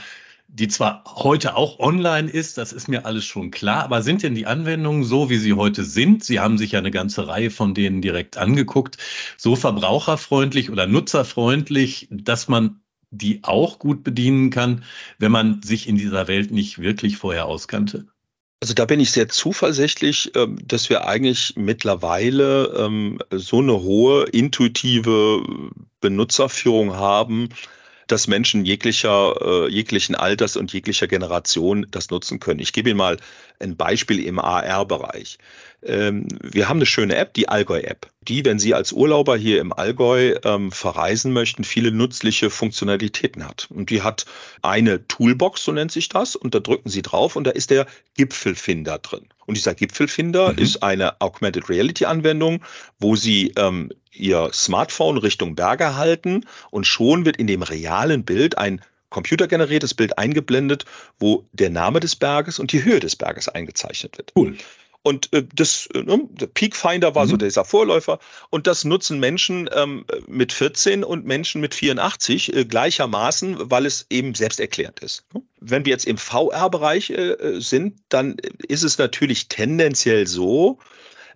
die 0.53 0.67
zwar 0.67 1.03
heute 1.07 1.55
auch 1.55 1.79
online 1.79 2.29
ist, 2.29 2.57
das 2.57 2.73
ist 2.73 2.87
mir 2.87 3.05
alles 3.05 3.25
schon 3.25 3.51
klar, 3.51 3.83
aber 3.83 4.01
sind 4.01 4.21
denn 4.21 4.35
die 4.35 4.45
Anwendungen 4.45 5.03
so, 5.03 5.29
wie 5.29 5.37
sie 5.37 5.53
heute 5.53 5.85
sind? 5.85 6.23
Sie 6.23 6.39
haben 6.39 6.57
sich 6.57 6.73
ja 6.73 6.79
eine 6.79 6.91
ganze 6.91 7.27
Reihe 7.27 7.51
von 7.51 7.73
denen 7.73 8.01
direkt 8.01 8.37
angeguckt, 8.37 8.97
so 9.37 9.55
verbraucherfreundlich 9.55 10.69
oder 10.69 10.87
nutzerfreundlich, 10.87 12.09
dass 12.11 12.49
man 12.49 12.81
die 13.11 13.39
auch 13.43 13.79
gut 13.79 14.03
bedienen 14.03 14.49
kann, 14.49 14.83
wenn 15.19 15.31
man 15.31 15.61
sich 15.61 15.87
in 15.87 15.95
dieser 15.95 16.27
Welt 16.27 16.51
nicht 16.51 16.79
wirklich 16.79 17.17
vorher 17.17 17.45
auskannte? 17.45 18.07
Also 18.61 18.73
da 18.73 18.85
bin 18.85 18.99
ich 18.99 19.11
sehr 19.11 19.27
zuversichtlich, 19.27 20.31
ähm, 20.35 20.57
dass 20.65 20.89
wir 20.89 21.07
eigentlich 21.07 21.53
mittlerweile 21.55 22.73
ähm, 22.77 23.19
so 23.31 23.59
eine 23.59 23.81
hohe 23.81 24.25
intuitive 24.25 25.43
Benutzerführung 25.99 26.93
haben, 26.93 27.49
dass 28.11 28.27
Menschen 28.27 28.65
jeglicher, 28.65 29.35
äh, 29.41 29.69
jeglichen 29.69 30.15
Alters 30.15 30.57
und 30.57 30.73
jeglicher 30.73 31.07
Generation 31.07 31.87
das 31.91 32.09
nutzen 32.09 32.39
können. 32.39 32.59
Ich 32.59 32.73
gebe 32.73 32.89
Ihnen 32.89 32.97
mal 32.97 33.17
ein 33.59 33.75
Beispiel 33.75 34.23
im 34.25 34.39
AR-Bereich. 34.39 35.37
Ähm, 35.83 36.27
wir 36.41 36.69
haben 36.69 36.77
eine 36.77 36.85
schöne 36.85 37.15
App, 37.15 37.33
die 37.33 37.49
Allgäu-App, 37.49 38.07
die, 38.21 38.45
wenn 38.45 38.59
Sie 38.59 38.73
als 38.73 38.91
Urlauber 38.91 39.35
hier 39.35 39.59
im 39.61 39.73
Allgäu 39.73 40.35
ähm, 40.43 40.71
verreisen 40.71 41.33
möchten, 41.33 41.63
viele 41.63 41.91
nützliche 41.91 42.49
Funktionalitäten 42.49 43.47
hat. 43.47 43.67
Und 43.71 43.89
die 43.89 44.01
hat 44.01 44.25
eine 44.61 45.07
Toolbox, 45.07 45.65
so 45.65 45.71
nennt 45.71 45.91
sich 45.91 46.09
das, 46.09 46.35
und 46.35 46.53
da 46.53 46.59
drücken 46.59 46.89
Sie 46.89 47.01
drauf 47.01 47.35
und 47.35 47.45
da 47.45 47.51
ist 47.51 47.71
der 47.71 47.87
Gipfelfinder 48.15 48.99
drin. 48.99 49.25
Und 49.47 49.57
dieser 49.57 49.73
Gipfelfinder 49.73 50.53
mhm. 50.53 50.59
ist 50.59 50.83
eine 50.83 51.19
Augmented 51.19 51.69
Reality 51.69 52.05
Anwendung, 52.05 52.63
wo 52.99 53.15
Sie 53.15 53.51
ähm, 53.57 53.91
Ihr 54.13 54.49
Smartphone 54.53 55.17
Richtung 55.17 55.55
Berge 55.55 55.95
halten 55.95 56.45
und 56.69 56.85
schon 56.85 57.25
wird 57.25 57.37
in 57.37 57.47
dem 57.47 57.63
realen 57.63 58.23
Bild 58.23 58.57
ein 58.57 58.81
computergeneriertes 59.09 59.93
Bild 59.93 60.17
eingeblendet, 60.17 60.85
wo 61.19 61.45
der 61.51 61.69
Name 61.69 61.99
des 61.99 62.15
Berges 62.15 62.59
und 62.59 62.71
die 62.71 62.83
Höhe 62.83 62.99
des 62.99 63.15
Berges 63.15 63.47
eingezeichnet 63.47 64.17
wird. 64.17 64.31
Cool. 64.35 64.57
Und 65.03 65.33
äh, 65.33 65.43
das, 65.55 65.87
äh, 65.93 66.03
ne, 66.03 66.27
der 66.29 66.47
Peak 66.47 66.75
Finder 66.75 67.15
war 67.15 67.25
mhm. 67.25 67.29
so 67.29 67.37
dieser 67.37 67.65
Vorläufer. 67.65 68.19
Und 68.49 68.67
das 68.67 68.83
nutzen 68.83 69.19
Menschen 69.19 69.69
ähm, 69.73 70.05
mit 70.27 70.53
14 70.53 71.03
und 71.03 71.25
Menschen 71.25 71.59
mit 71.59 71.73
84 71.73 72.55
äh, 72.55 72.65
gleichermaßen, 72.65 73.71
weil 73.71 73.85
es 73.85 74.05
eben 74.09 74.35
selbsterklärend 74.35 74.99
ist. 74.99 75.25
Wenn 75.59 75.85
wir 75.85 75.91
jetzt 75.91 76.05
im 76.05 76.17
VR-Bereich 76.17 77.09
äh, 77.09 77.31
äh, 77.31 77.61
sind, 77.61 77.97
dann 78.09 78.37
ist 78.67 78.83
es 78.83 78.97
natürlich 78.97 79.47
tendenziell 79.47 80.27
so, 80.27 80.77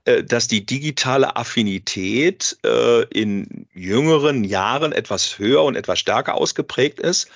dass 0.06 0.48
die 0.48 0.66
digitale 0.66 1.36
Affinität 1.36 2.58
äh, 2.64 3.04
in 3.06 3.68
jüngeren 3.74 4.44
Jahren 4.44 4.92
etwas 4.92 5.40
höher 5.40 5.64
und 5.64 5.76
etwas 5.76 6.00
stärker 6.00 6.36
ausgeprägt 6.36 7.00
ist. 7.00 7.28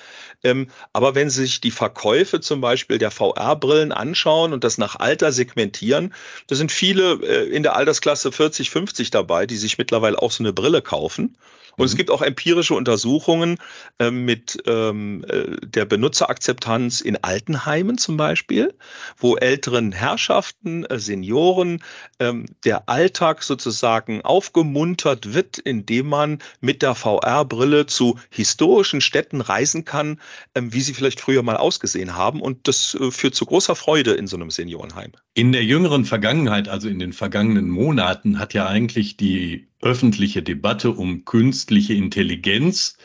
Ähm, 0.44 0.68
aber 0.92 1.14
wenn 1.14 1.30
Sie 1.30 1.42
sich 1.42 1.60
die 1.60 1.72
Verkäufe 1.72 2.40
zum 2.40 2.60
Beispiel 2.60 2.98
der 2.98 3.10
VR-Brillen 3.10 3.92
anschauen 3.92 4.52
und 4.52 4.64
das 4.64 4.78
nach 4.78 4.96
Alter 4.96 5.32
segmentieren, 5.32 6.14
da 6.46 6.54
sind 6.54 6.72
viele 6.72 7.14
äh, 7.22 7.48
in 7.48 7.62
der 7.62 7.76
Altersklasse 7.76 8.32
40, 8.32 8.70
50 8.70 9.10
dabei, 9.10 9.46
die 9.46 9.56
sich 9.56 9.76
mittlerweile 9.76 10.20
auch 10.20 10.30
so 10.30 10.42
eine 10.42 10.52
Brille 10.52 10.80
kaufen. 10.80 11.36
Und 11.80 11.86
mhm. 11.86 11.92
es 11.92 11.96
gibt 11.96 12.10
auch 12.10 12.20
empirische 12.20 12.74
Untersuchungen 12.74 13.56
äh, 13.98 14.10
mit 14.10 14.62
ähm, 14.66 15.24
äh, 15.28 15.56
der 15.66 15.86
Benutzerakzeptanz 15.86 17.00
in 17.00 17.16
Altenheimen 17.24 17.96
zum 17.96 18.18
Beispiel, 18.18 18.74
wo 19.16 19.36
älteren 19.36 19.90
Herrschaften, 19.90 20.84
äh, 20.84 20.98
Senioren 20.98 21.82
ähm, 22.18 22.44
der 22.66 22.90
Alltag 22.90 23.42
sozusagen 23.42 24.20
aufgemuntert 24.20 25.32
wird, 25.32 25.56
indem 25.56 26.08
man 26.08 26.40
mit 26.60 26.82
der 26.82 26.94
VR-Brille 26.94 27.86
zu 27.86 28.18
historischen 28.28 29.00
Städten 29.00 29.40
reisen 29.40 29.86
kann, 29.86 30.20
ähm, 30.54 30.74
wie 30.74 30.82
sie 30.82 30.92
vielleicht 30.92 31.20
früher 31.20 31.42
mal 31.42 31.56
ausgesehen 31.56 32.14
haben. 32.14 32.42
Und 32.42 32.68
das 32.68 32.94
äh, 32.94 33.10
führt 33.10 33.34
zu 33.34 33.46
großer 33.46 33.74
Freude 33.74 34.12
in 34.12 34.26
so 34.26 34.36
einem 34.36 34.50
Seniorenheim. 34.50 35.12
In 35.32 35.52
der 35.52 35.64
jüngeren 35.64 36.04
Vergangenheit, 36.04 36.68
also 36.68 36.90
in 36.90 36.98
den 36.98 37.14
vergangenen 37.14 37.70
Monaten, 37.70 38.38
hat 38.38 38.52
ja 38.52 38.66
eigentlich 38.66 39.16
die 39.16 39.69
öffentliche 39.80 40.42
Debatte 40.42 40.90
um 40.90 41.24
künstliche 41.24 41.94
Intelligenz 41.94 42.96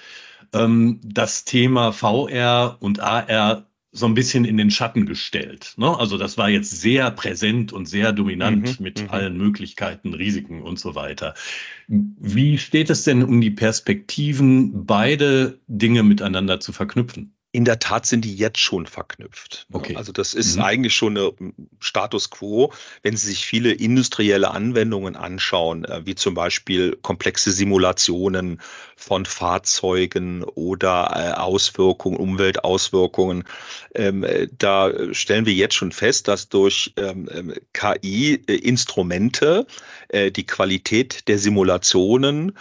ähm, 0.54 1.00
das 1.04 1.46
Thema 1.46 1.92
VR 1.92 2.78
und 2.80 3.00
AR 3.00 3.66
so 3.96 4.06
ein 4.06 4.14
bisschen 4.14 4.44
in 4.44 4.58
den 4.58 4.72
Schatten 4.72 5.06
gestellt. 5.06 5.74
Ne? 5.78 5.98
Also 5.98 6.18
das 6.18 6.38
war 6.38 6.50
jetzt 6.50 6.82
sehr 6.82 7.10
präsent 7.12 7.72
und 7.72 7.86
sehr 7.88 8.12
dominant 8.12 8.78
mhm, 8.78 8.84
mit 8.84 9.04
mhm. 9.04 9.10
allen 9.10 9.38
Möglichkeiten, 9.38 10.14
Risiken 10.14 10.62
und 10.62 10.78
so 10.78 10.96
weiter. 10.96 11.34
Wie 11.88 12.58
steht 12.58 12.90
es 12.90 13.06
denn 13.06 13.24
um 13.24 13.40
die 13.40 13.52
Perspektiven, 13.52 14.86
beide 14.86 15.60
Dinge 15.68 16.04
miteinander 16.04 16.60
zu 16.60 16.74
verknüpfen? 16.74 17.35
In 17.56 17.63
der 17.63 17.80
Tat 17.80 18.06
sind 18.06 18.26
die 18.26 18.36
jetzt 18.36 18.60
schon 18.60 18.86
verknüpft. 18.86 19.65
Ne? 19.70 19.78
Okay. 19.78 19.96
Also 19.96 20.12
das 20.12 20.34
ist 20.34 20.58
mhm. 20.58 20.63
eigentlich 20.63 20.94
schon 20.94 21.18
ein 21.18 21.70
Status 21.80 22.30
quo, 22.30 22.74
wenn 23.02 23.15
Sie 23.15 23.30
sich 23.30 23.46
viele 23.46 23.72
industrielle 23.72 24.52
Anwendungen 24.52 25.15
anschauen, 25.15 25.86
äh, 25.86 26.06
wie 26.06 26.15
zum 26.15 26.34
Beispiel 26.34 26.98
komplexe 27.02 27.54
Simulationen 27.54 28.60
von 28.98 29.26
Fahrzeugen 29.26 30.44
oder 30.44 31.13
äh, 31.15 31.39
Auswirkungen, 31.39 32.18
Umweltauswirkungen. 32.18 33.46
Ähm, 33.94 34.26
äh, 34.26 34.50
da 34.58 34.91
stellen 35.13 35.46
wir 35.46 35.54
jetzt 35.54 35.76
schon 35.76 35.94
fest, 35.94 36.28
dass 36.28 36.50
durch 36.50 36.91
ähm, 36.98 37.30
ähm, 37.32 37.54
KI-Instrumente 37.72 39.65
die 40.13 40.46
Qualität 40.46 41.28
der 41.28 41.39
Simulationen 41.39 42.54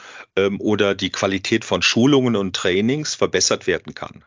oder 0.58 0.94
die 0.94 1.10
Qualität 1.10 1.64
von 1.64 1.82
Schulungen 1.82 2.36
und 2.36 2.56
Trainings 2.56 3.14
verbessert 3.14 3.66
werden 3.66 3.94
kann. 3.94 4.24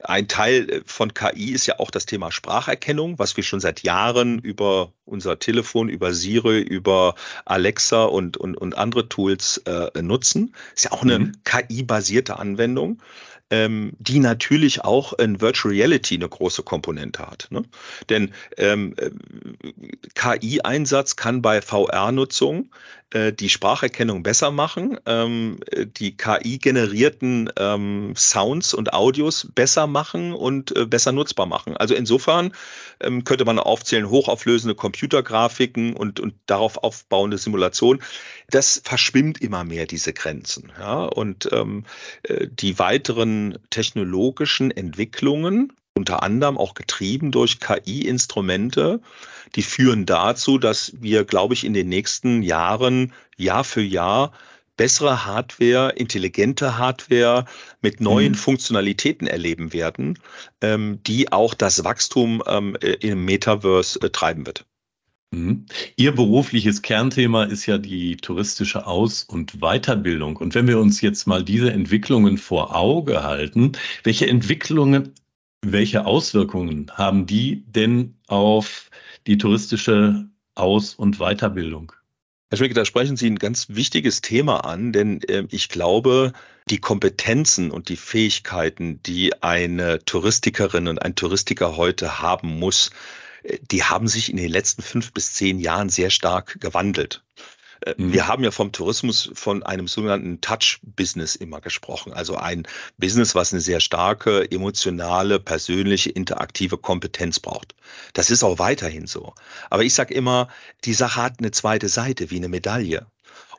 Ein 0.00 0.28
Teil 0.28 0.70
äh, 0.70 0.80
von 0.84 1.14
KI 1.14 1.52
ist 1.52 1.66
ja 1.66 1.78
auch 1.78 1.90
das 1.90 2.06
Thema 2.06 2.32
Spracherkennung, 2.32 3.18
was 3.18 3.36
wir 3.36 3.44
schon 3.44 3.60
seit 3.60 3.82
Jahren 3.82 4.38
über 4.38 4.92
unser 5.04 5.38
Telefon, 5.38 5.88
über 5.88 6.12
Siri, 6.12 6.60
über 6.60 7.14
Alexa 7.44 8.04
und, 8.04 8.36
und, 8.36 8.56
und 8.56 8.76
andere 8.76 9.08
Tools 9.08 9.58
äh, 9.66 10.02
nutzen. 10.02 10.54
Ist 10.74 10.84
ja 10.84 10.92
auch 10.92 11.02
eine 11.02 11.18
mhm. 11.18 11.32
KI-basierte 11.44 12.38
Anwendung 12.38 13.00
ähm, 13.50 13.92
die 13.98 14.18
natürlich 14.18 14.82
auch 14.82 15.12
in 15.14 15.40
Virtual 15.40 15.72
Reality 15.72 16.16
eine 16.16 16.28
große 16.28 16.62
Komponente 16.62 17.26
hat. 17.26 17.46
Ne? 17.50 17.62
Denn 18.08 18.32
ähm, 18.56 18.94
äh, 18.98 19.10
KI-Einsatz 20.14 21.16
kann 21.16 21.42
bei 21.42 21.62
VR-Nutzung 21.62 22.70
äh, 23.10 23.32
die 23.32 23.48
Spracherkennung 23.48 24.22
besser 24.24 24.50
machen, 24.50 24.98
ähm, 25.06 25.60
die 25.76 26.16
KI-generierten 26.16 27.50
ähm, 27.56 28.14
Sounds 28.16 28.74
und 28.74 28.92
Audios 28.92 29.48
besser 29.54 29.86
machen 29.86 30.32
und 30.32 30.76
äh, 30.76 30.86
besser 30.86 31.12
nutzbar 31.12 31.46
machen. 31.46 31.76
Also 31.76 31.94
insofern 31.94 32.52
ähm, 33.00 33.22
könnte 33.22 33.44
man 33.44 33.60
aufzählen, 33.60 34.10
hochauflösende 34.10 34.74
Computergrafiken 34.74 35.94
und, 35.94 36.18
und 36.18 36.34
darauf 36.46 36.78
aufbauende 36.78 37.38
Simulation. 37.38 38.02
Das 38.50 38.82
verschwimmt 38.84 39.40
immer 39.40 39.62
mehr, 39.62 39.86
diese 39.86 40.12
Grenzen. 40.12 40.72
Ja? 40.76 41.04
Und 41.04 41.48
ähm, 41.52 41.84
äh, 42.24 42.48
die 42.50 42.78
weiteren 42.80 43.58
technologischen 43.70 44.72
Entwicklungen 44.72 45.72
unter 45.96 46.22
anderem 46.22 46.58
auch 46.58 46.74
getrieben 46.74 47.32
durch 47.32 47.58
KI-Instrumente, 47.58 49.00
die 49.54 49.62
führen 49.62 50.06
dazu, 50.06 50.58
dass 50.58 50.92
wir, 51.00 51.24
glaube 51.24 51.54
ich, 51.54 51.64
in 51.64 51.74
den 51.74 51.88
nächsten 51.88 52.42
Jahren 52.42 53.12
Jahr 53.36 53.64
für 53.64 53.82
Jahr 53.82 54.32
bessere 54.76 55.24
Hardware, 55.24 55.92
intelligente 55.96 56.78
Hardware 56.78 57.46
mit 57.80 58.00
neuen 58.00 58.32
mhm. 58.32 58.36
Funktionalitäten 58.36 59.26
erleben 59.26 59.72
werden, 59.72 60.18
ähm, 60.60 61.00
die 61.06 61.32
auch 61.32 61.54
das 61.54 61.82
Wachstum 61.82 62.42
ähm, 62.46 62.76
im 63.00 63.24
Metaverse 63.24 64.00
äh, 64.02 64.10
treiben 64.10 64.46
wird. 64.46 64.66
Mhm. 65.32 65.66
Ihr 65.96 66.12
berufliches 66.12 66.82
Kernthema 66.82 67.44
ist 67.44 67.66
ja 67.66 67.78
die 67.78 68.16
touristische 68.16 68.86
Aus- 68.86 69.24
und 69.24 69.60
Weiterbildung. 69.60 70.36
Und 70.36 70.54
wenn 70.54 70.68
wir 70.68 70.78
uns 70.78 71.00
jetzt 71.00 71.26
mal 71.26 71.42
diese 71.42 71.72
Entwicklungen 71.72 72.38
vor 72.38 72.76
Auge 72.76 73.22
halten, 73.22 73.72
welche 74.04 74.28
Entwicklungen, 74.28 75.14
welche 75.72 76.06
Auswirkungen 76.06 76.90
haben 76.94 77.26
die 77.26 77.64
denn 77.66 78.16
auf 78.26 78.90
die 79.26 79.38
touristische 79.38 80.28
Aus- 80.54 80.94
und 80.94 81.18
Weiterbildung? 81.18 81.92
Herr 82.50 82.58
Schmicke, 82.58 82.74
da 82.74 82.84
sprechen 82.84 83.16
Sie 83.16 83.28
ein 83.28 83.38
ganz 83.38 83.66
wichtiges 83.70 84.20
Thema 84.20 84.64
an, 84.64 84.92
denn 84.92 85.20
äh, 85.22 85.44
ich 85.50 85.68
glaube, 85.68 86.32
die 86.70 86.78
Kompetenzen 86.78 87.70
und 87.72 87.88
die 87.88 87.96
Fähigkeiten, 87.96 89.02
die 89.02 89.42
eine 89.42 89.98
Touristikerin 90.04 90.86
und 90.86 91.02
ein 91.02 91.16
Touristiker 91.16 91.76
heute 91.76 92.20
haben 92.20 92.58
muss, 92.58 92.90
die 93.70 93.82
haben 93.82 94.08
sich 94.08 94.30
in 94.30 94.36
den 94.36 94.50
letzten 94.50 94.82
fünf 94.82 95.12
bis 95.12 95.32
zehn 95.32 95.58
Jahren 95.58 95.88
sehr 95.88 96.10
stark 96.10 96.60
gewandelt. 96.60 97.24
Äh, 97.80 97.94
mhm. 97.96 98.12
Wir 98.12 98.28
haben 98.28 98.44
ja 98.44 98.50
vom 98.50 98.72
Tourismus 98.72 99.30
von 99.34 99.62
einem 99.62 99.88
sogenannten 99.88 100.40
Touch-Business 100.40 101.36
immer 101.36 101.60
gesprochen. 101.60 102.12
Also 102.12 102.36
ein 102.36 102.66
Business, 102.98 103.34
was 103.34 103.52
eine 103.52 103.60
sehr 103.60 103.80
starke, 103.80 104.50
emotionale, 104.50 105.38
persönliche, 105.40 106.10
interaktive 106.10 106.78
Kompetenz 106.78 107.40
braucht. 107.40 107.74
Das 108.12 108.30
ist 108.30 108.42
auch 108.42 108.58
weiterhin 108.58 109.06
so. 109.06 109.34
Aber 109.70 109.82
ich 109.82 109.94
sage 109.94 110.14
immer, 110.14 110.48
die 110.84 110.94
Sache 110.94 111.22
hat 111.22 111.34
eine 111.38 111.50
zweite 111.50 111.88
Seite, 111.88 112.30
wie 112.30 112.36
eine 112.36 112.48
Medaille. 112.48 113.06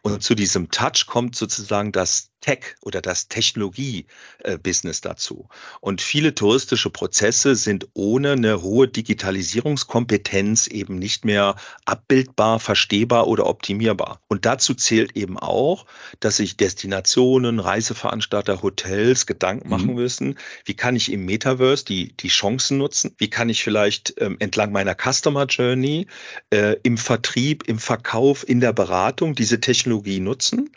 Und 0.01 0.23
zu 0.23 0.36
diesem 0.36 0.71
Touch 0.71 1.06
kommt 1.06 1.36
sozusagen 1.36 1.91
das 1.91 2.30
Tech 2.41 2.76
oder 2.82 3.02
das 3.02 3.28
Technologie-Business 3.28 5.02
dazu. 5.02 5.47
Und 5.82 6.02
viele 6.02 6.36
touristische 6.36 6.89
Prozesse 6.89 7.56
sind 7.56 7.88
ohne 7.93 8.34
eine 8.34 8.62
hohe 8.62 8.88
Digitalisierungskompetenz 8.88 10.67
eben 10.67 11.00
nicht 11.00 11.26
mehr 11.26 11.56
abbildbar, 11.86 12.60
verstehbar 12.60 13.28
oder 13.28 13.47
optimierbar. 13.47 14.21
Und 14.28 14.45
dazu 14.45 14.73
zählt 14.76 15.15
eben 15.15 15.38
auch, 15.38 15.86
dass 16.19 16.38
sich 16.38 16.58
Destinationen, 16.58 17.60
Reiseveranstalter, 17.60 18.62
Hotels 18.62 19.26
Gedanken 19.26 19.69
machen 19.69 19.89
mhm. 19.89 19.95
müssen, 19.95 20.39
wie 20.65 20.76
kann 20.76 20.95
ich 20.95 21.12
im 21.12 21.26
Metaverse 21.26 21.86
die, 21.86 22.13
die 22.17 22.28
Chancen 22.30 22.78
nutzen? 22.78 23.15
Wie 23.17 23.30
kann 23.30 23.50
ich 23.50 23.63
vielleicht 23.63 24.13
ähm, 24.19 24.38
entlang 24.39 24.71
meiner 24.71 24.95
Customer 24.95 25.45
Journey 25.45 26.08
äh, 26.52 26.76
im 26.84 26.97
Vertrieb, 26.97 27.63
im 27.67 27.80
Verkauf, 27.80 28.47
in 28.47 28.60
der 28.60 28.73
Beratung 28.73 29.36
diese 29.36 29.60
Technologie 29.60 30.19
nutzen? 30.19 30.69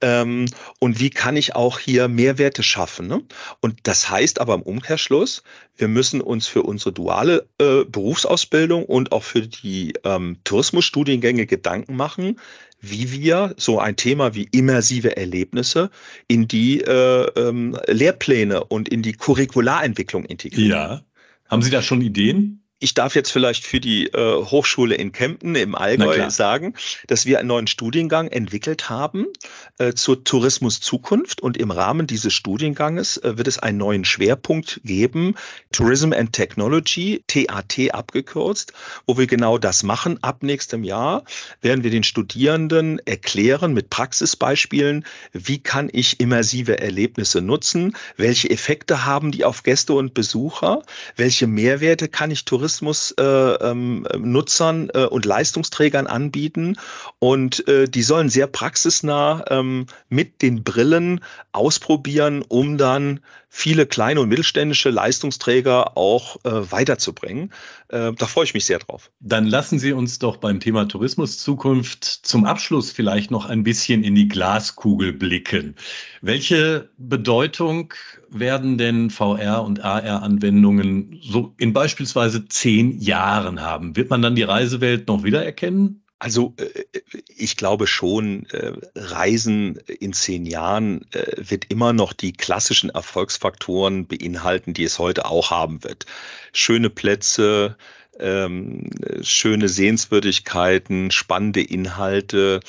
Ähm, 0.00 0.46
und 0.80 0.97
wie 0.98 1.10
kann 1.10 1.36
ich 1.36 1.54
auch 1.54 1.78
hier 1.78 2.08
Mehrwerte 2.08 2.62
schaffen? 2.62 3.06
Ne? 3.06 3.22
Und 3.60 3.80
das 3.84 4.10
heißt 4.10 4.40
aber 4.40 4.54
im 4.54 4.62
Umkehrschluss, 4.62 5.42
wir 5.76 5.88
müssen 5.88 6.20
uns 6.20 6.46
für 6.46 6.62
unsere 6.62 6.92
duale 6.92 7.48
äh, 7.58 7.84
Berufsausbildung 7.84 8.84
und 8.84 9.12
auch 9.12 9.22
für 9.22 9.42
die 9.42 9.94
ähm, 10.04 10.38
Tourismusstudiengänge 10.44 11.46
Gedanken 11.46 11.96
machen, 11.96 12.38
wie 12.80 13.12
wir 13.12 13.54
so 13.56 13.80
ein 13.80 13.96
Thema 13.96 14.34
wie 14.34 14.48
immersive 14.52 15.16
Erlebnisse 15.16 15.90
in 16.28 16.46
die 16.46 16.80
äh, 16.80 17.26
ähm, 17.36 17.76
Lehrpläne 17.86 18.64
und 18.64 18.88
in 18.88 19.02
die 19.02 19.12
Curricularentwicklung 19.12 20.24
integrieren. 20.24 20.70
Ja. 20.70 21.02
Haben 21.48 21.62
Sie 21.62 21.70
da 21.70 21.82
schon 21.82 22.02
Ideen? 22.02 22.62
Ich 22.80 22.94
darf 22.94 23.16
jetzt 23.16 23.32
vielleicht 23.32 23.66
für 23.66 23.80
die 23.80 24.06
äh, 24.06 24.44
Hochschule 24.44 24.94
in 24.94 25.10
Kempten 25.10 25.56
im 25.56 25.74
Allgäu 25.74 26.30
sagen, 26.30 26.74
dass 27.08 27.26
wir 27.26 27.40
einen 27.40 27.48
neuen 27.48 27.66
Studiengang 27.66 28.28
entwickelt 28.28 28.88
haben 28.88 29.26
äh, 29.78 29.94
zur 29.94 30.22
Tourismuszukunft 30.22 31.40
und 31.40 31.56
im 31.56 31.72
Rahmen 31.72 32.06
dieses 32.06 32.34
Studienganges 32.34 33.16
äh, 33.18 33.36
wird 33.36 33.48
es 33.48 33.58
einen 33.58 33.78
neuen 33.78 34.04
Schwerpunkt 34.04 34.80
geben, 34.84 35.34
Tourism 35.72 36.12
and 36.12 36.32
Technology, 36.32 37.24
TAT 37.26 37.92
abgekürzt, 37.92 38.72
wo 39.06 39.18
wir 39.18 39.26
genau 39.26 39.58
das 39.58 39.82
machen. 39.82 40.22
Ab 40.22 40.44
nächstem 40.44 40.84
Jahr 40.84 41.24
werden 41.60 41.82
wir 41.82 41.90
den 41.90 42.04
Studierenden 42.04 43.00
erklären 43.06 43.74
mit 43.74 43.90
Praxisbeispielen, 43.90 45.04
wie 45.32 45.58
kann 45.58 45.88
ich 45.92 46.20
immersive 46.20 46.78
Erlebnisse 46.78 47.40
nutzen, 47.40 47.96
welche 48.16 48.50
Effekte 48.50 49.04
haben 49.04 49.32
die 49.32 49.44
auf 49.44 49.64
Gäste 49.64 49.94
und 49.94 50.14
Besucher, 50.14 50.82
welche 51.16 51.48
Mehrwerte 51.48 52.06
kann 52.06 52.30
ich 52.30 52.44
Tourismus 52.44 52.67
Tourismusnutzern 52.68 54.88
äh, 54.88 54.92
ähm, 54.92 54.94
äh, 54.94 55.06
und 55.06 55.24
Leistungsträgern 55.24 56.06
anbieten. 56.06 56.76
Und 57.18 57.66
äh, 57.68 57.88
die 57.88 58.02
sollen 58.02 58.28
sehr 58.28 58.46
praxisnah 58.46 59.44
ähm, 59.50 59.86
mit 60.08 60.42
den 60.42 60.62
Brillen 60.62 61.20
ausprobieren, 61.52 62.44
um 62.46 62.78
dann 62.78 63.20
viele 63.48 63.86
kleine 63.86 64.20
und 64.20 64.28
mittelständische 64.28 64.90
Leistungsträger 64.90 65.96
auch 65.96 66.36
äh, 66.44 66.70
weiterzubringen. 66.70 67.52
Äh, 67.88 68.12
da 68.12 68.26
freue 68.26 68.44
ich 68.44 68.54
mich 68.54 68.66
sehr 68.66 68.78
drauf. 68.78 69.10
Dann 69.20 69.46
lassen 69.46 69.78
Sie 69.78 69.92
uns 69.92 70.18
doch 70.18 70.36
beim 70.36 70.60
Thema 70.60 70.86
Tourismus 70.86 71.38
Zukunft 71.38 72.04
zum 72.04 72.44
Abschluss 72.44 72.92
vielleicht 72.92 73.30
noch 73.30 73.46
ein 73.46 73.62
bisschen 73.62 74.04
in 74.04 74.14
die 74.14 74.28
Glaskugel 74.28 75.12
blicken. 75.12 75.74
Welche 76.20 76.90
Bedeutung 76.98 77.94
werden 78.28 78.76
denn 78.76 79.10
VR 79.10 79.62
und 79.64 79.82
AR-Anwendungen 79.82 81.18
so 81.22 81.54
in 81.58 81.72
beispielsweise 81.72 82.46
zehn 82.46 83.00
Jahren 83.00 83.62
haben? 83.62 83.96
Wird 83.96 84.10
man 84.10 84.22
dann 84.22 84.36
die 84.36 84.42
Reisewelt 84.42 85.08
noch 85.08 85.24
wiedererkennen? 85.24 86.02
Also 86.18 86.54
äh, 86.56 87.00
ich 87.36 87.56
glaube 87.56 87.86
schon, 87.86 88.46
äh, 88.50 88.72
Reisen 88.96 89.76
in 90.00 90.12
zehn 90.12 90.46
Jahren 90.46 91.06
äh, 91.12 91.36
wird 91.36 91.66
immer 91.70 91.92
noch 91.92 92.12
die 92.12 92.32
klassischen 92.32 92.90
Erfolgsfaktoren 92.90 94.06
beinhalten, 94.06 94.74
die 94.74 94.84
es 94.84 94.98
heute 94.98 95.26
auch 95.26 95.50
haben 95.50 95.84
wird. 95.84 96.06
Schöne 96.52 96.90
Plätze, 96.90 97.76
ähm, 98.18 98.90
schöne 99.22 99.68
Sehenswürdigkeiten, 99.68 101.10
spannende 101.10 101.62
Inhalte, 101.62 102.60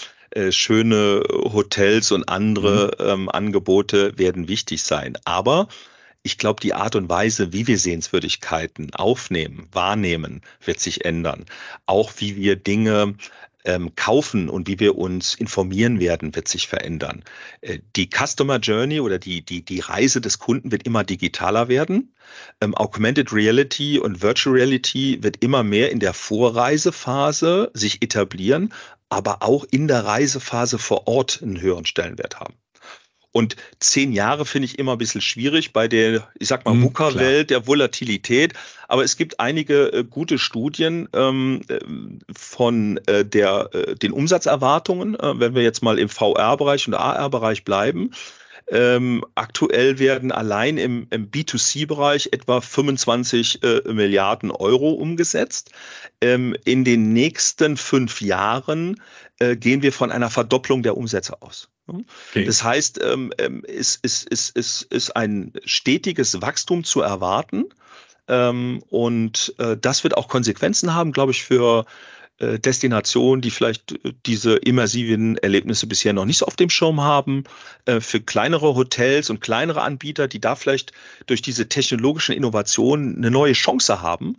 schöne 0.52 1.24
Hotels 1.28 2.12
und 2.12 2.30
andere 2.30 2.96
mhm. 3.00 3.24
ähm, 3.24 3.30
Angebote 3.30 4.16
werden 4.20 4.48
wichtig 4.48 4.84
sein. 4.84 5.18
Aber 5.26 5.70
ich 6.24 6.38
glaube, 6.38 6.62
die 6.62 6.74
Art 6.74 6.96
und 6.96 7.10
Weise, 7.10 7.54
wie 7.54 7.68
wir 7.68 7.78
Sehenswürdigkeiten 7.78 8.94
aufnehmen, 8.94 9.68
wahrnehmen, 9.72 10.42
wird 10.64 10.80
sich 10.80 11.06
ändern. 11.06 11.46
Auch 11.86 12.14
wie 12.18 12.36
wir 12.36 12.56
Dinge 12.56 13.16
ähm, 13.66 13.94
kaufen 13.96 14.50
und 14.50 14.68
wie 14.68 14.80
wir 14.80 14.98
uns 14.98 15.34
informieren 15.34 16.00
werden, 16.00 16.36
wird 16.36 16.48
sich 16.48 16.68
verändern. 16.68 17.24
Äh, 17.62 17.80
die 17.96 18.10
Customer 18.10 18.58
Journey 18.58 19.00
oder 19.00 19.20
die, 19.20 19.42
die, 19.42 19.64
die 19.64 19.80
Reise 19.80 20.22
des 20.22 20.40
Kunden 20.40 20.72
wird 20.72 20.84
immer 20.84 21.04
digitaler 21.04 21.68
werden. 21.68 22.14
Ähm, 22.62 22.76
Augmented 22.76 23.34
Reality 23.34 24.00
und 24.00 24.22
Virtual 24.22 24.56
Reality 24.56 25.20
wird 25.22 25.44
immer 25.44 25.64
mehr 25.64 25.92
in 25.92 26.00
der 26.00 26.14
Vorreisephase 26.14 27.72
sich 27.74 28.02
etablieren, 28.02 28.74
aber 29.10 29.42
auch 29.42 29.66
in 29.72 29.88
der 29.88 30.06
Reisephase 30.06 30.78
vor 30.78 31.08
Ort 31.08 31.42
einen 31.42 31.60
höheren 31.60 31.86
Stellenwert 31.86 32.40
haben. 32.40 32.54
Und 33.32 33.56
zehn 33.80 34.12
Jahre 34.12 34.46
finde 34.46 34.66
ich 34.66 34.80
immer 34.80 34.94
ein 34.94 34.98
bisschen 34.98 35.22
schwierig 35.22 35.72
bei 35.72 35.88
der, 35.88 36.28
ich 36.40 36.48
sag 36.48 36.66
mal, 36.66 36.82
VUCA-Welt, 36.82 37.42
hm, 37.42 37.48
der 37.48 37.68
Volatilität. 37.68 38.54
Aber 38.88 39.04
es 39.04 39.18
gibt 39.18 39.40
einige 39.40 39.94
äh, 39.94 40.04
gute 40.04 40.40
Studien 40.40 41.08
ähm, 41.14 41.62
äh, 41.68 41.80
von 42.36 43.00
äh, 43.06 43.24
der, 43.24 43.70
äh, 43.74 43.96
den 43.96 44.14
Umsatzerwartungen, 44.14 45.14
äh, 45.20 45.40
wenn 45.40 45.54
wir 45.54 45.62
jetzt 45.62 45.84
mal 45.84 46.00
im 46.00 46.10
VR-Bereich 46.10 46.88
und 46.88 46.96
AR-Bereich 46.96 47.64
bleiben. 47.64 48.12
Ähm, 48.72 49.26
aktuell 49.36 49.98
werden 49.98 50.32
allein 50.32 50.78
im, 50.78 51.08
im 51.10 51.30
B2C-Bereich 51.30 52.30
etwa 52.32 52.62
25 52.62 53.64
äh, 53.64 53.82
Milliarden 53.92 54.52
Euro 54.52 54.92
umgesetzt. 54.92 55.72
Ähm, 56.22 56.56
in 56.66 56.84
den 56.84 57.14
nächsten 57.14 57.78
fünf 57.78 58.22
Jahren 58.22 59.02
äh, 59.40 59.56
gehen 59.56 59.82
wir 59.82 59.94
von 59.94 60.12
einer 60.12 60.30
Verdopplung 60.30 60.84
der 60.84 60.98
Umsätze 60.98 61.42
aus. 61.42 61.70
Okay. 61.90 62.46
Das 62.46 62.64
heißt, 62.64 63.00
ähm, 63.04 63.34
ähm, 63.38 63.64
es 63.68 63.96
ist, 63.98 64.28
ist, 64.30 64.56
ist, 64.56 64.84
ist 64.84 65.16
ein 65.16 65.54
stetiges 65.66 66.42
Wachstum 66.42 66.84
zu 66.84 67.02
erwarten. 67.02 67.66
Ähm, 68.28 68.84
und 68.90 69.54
äh, 69.58 69.76
das 69.76 70.04
wird 70.04 70.16
auch 70.16 70.28
Konsequenzen 70.28 70.94
haben, 70.94 71.12
glaube 71.12 71.32
ich, 71.32 71.44
für 71.44 71.86
äh, 72.40 72.58
Destinationen, 72.58 73.42
die 73.42 73.52
vielleicht 73.52 73.92
äh, 74.06 74.14
diese 74.26 74.56
immersiven 74.56 75.38
Erlebnisse 75.38 75.88
bisher 75.88 76.14
noch 76.14 76.26
nicht 76.26 76.38
so 76.38 76.46
auf 76.46 76.56
dem 76.56 76.70
Schirm 76.70 77.02
haben, 77.02 77.44
äh, 77.86 78.00
für 78.00 78.22
kleinere 78.22 78.76
Hotels 78.76 79.30
und 79.30 79.42
kleinere 79.42 79.82
Anbieter, 79.82 80.28
die 80.28 80.40
da 80.40 80.56
vielleicht 80.56 80.94
durch 81.26 81.42
diese 81.42 81.68
technologischen 81.68 82.34
Innovationen 82.34 83.18
eine 83.18 83.32
neue 83.32 83.54
Chance 83.54 84.02
haben, 84.02 84.38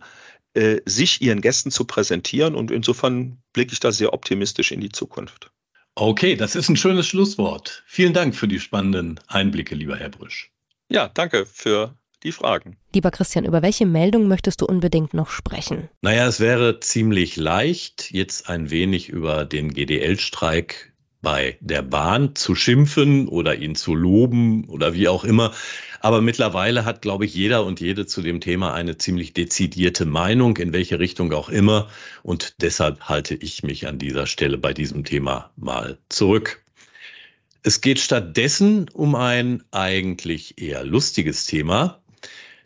sich 0.83 1.21
ihren 1.21 1.39
Gästen 1.39 1.71
zu 1.71 1.85
präsentieren. 1.85 2.55
Und 2.55 2.71
insofern 2.71 3.37
blicke 3.53 3.71
ich 3.71 3.79
da 3.79 3.93
sehr 3.93 4.11
optimistisch 4.11 4.73
in 4.73 4.81
die 4.81 4.91
Zukunft. 4.91 5.50
Okay, 5.95 6.35
das 6.35 6.55
ist 6.55 6.69
ein 6.69 6.77
schönes 6.77 7.07
Schlusswort. 7.07 7.83
Vielen 7.85 8.13
Dank 8.13 8.35
für 8.35 8.47
die 8.47 8.59
spannenden 8.59 9.19
Einblicke, 9.27 9.75
lieber 9.75 9.97
Herr 9.97 10.09
Brüsch. 10.09 10.51
Ja, 10.89 11.09
danke 11.09 11.45
für 11.45 11.95
die 12.23 12.31
Fragen. 12.31 12.77
Lieber 12.93 13.11
Christian, 13.11 13.45
über 13.45 13.61
welche 13.61 13.85
Meldung 13.85 14.27
möchtest 14.27 14.61
du 14.61 14.65
unbedingt 14.65 15.13
noch 15.13 15.29
sprechen? 15.29 15.89
Naja, 16.01 16.27
es 16.27 16.39
wäre 16.39 16.79
ziemlich 16.79 17.35
leicht, 17.35 18.11
jetzt 18.11 18.47
ein 18.49 18.69
wenig 18.69 19.09
über 19.09 19.45
den 19.45 19.73
GDL-Streik 19.73 20.90
bei 21.21 21.57
der 21.61 21.81
Bahn 21.81 22.35
zu 22.35 22.55
schimpfen 22.55 23.27
oder 23.27 23.55
ihn 23.55 23.75
zu 23.75 23.93
loben 23.93 24.65
oder 24.65 24.93
wie 24.93 25.07
auch 25.07 25.23
immer. 25.23 25.53
Aber 25.99 26.21
mittlerweile 26.21 26.83
hat, 26.83 27.01
glaube 27.01 27.25
ich, 27.25 27.35
jeder 27.35 27.63
und 27.63 27.79
jede 27.79 28.07
zu 28.07 28.21
dem 28.21 28.41
Thema 28.41 28.73
eine 28.73 28.97
ziemlich 28.97 29.33
dezidierte 29.33 30.05
Meinung, 30.05 30.57
in 30.57 30.73
welche 30.73 30.99
Richtung 30.99 31.31
auch 31.33 31.49
immer. 31.49 31.89
Und 32.23 32.61
deshalb 32.61 33.01
halte 33.01 33.35
ich 33.35 33.61
mich 33.61 33.87
an 33.87 33.99
dieser 33.99 34.25
Stelle 34.25 34.57
bei 34.57 34.73
diesem 34.73 35.03
Thema 35.03 35.51
mal 35.57 35.99
zurück. 36.09 36.63
Es 37.63 37.81
geht 37.81 37.99
stattdessen 37.99 38.89
um 38.89 39.13
ein 39.13 39.63
eigentlich 39.69 40.59
eher 40.59 40.83
lustiges 40.83 41.45
Thema, 41.45 42.01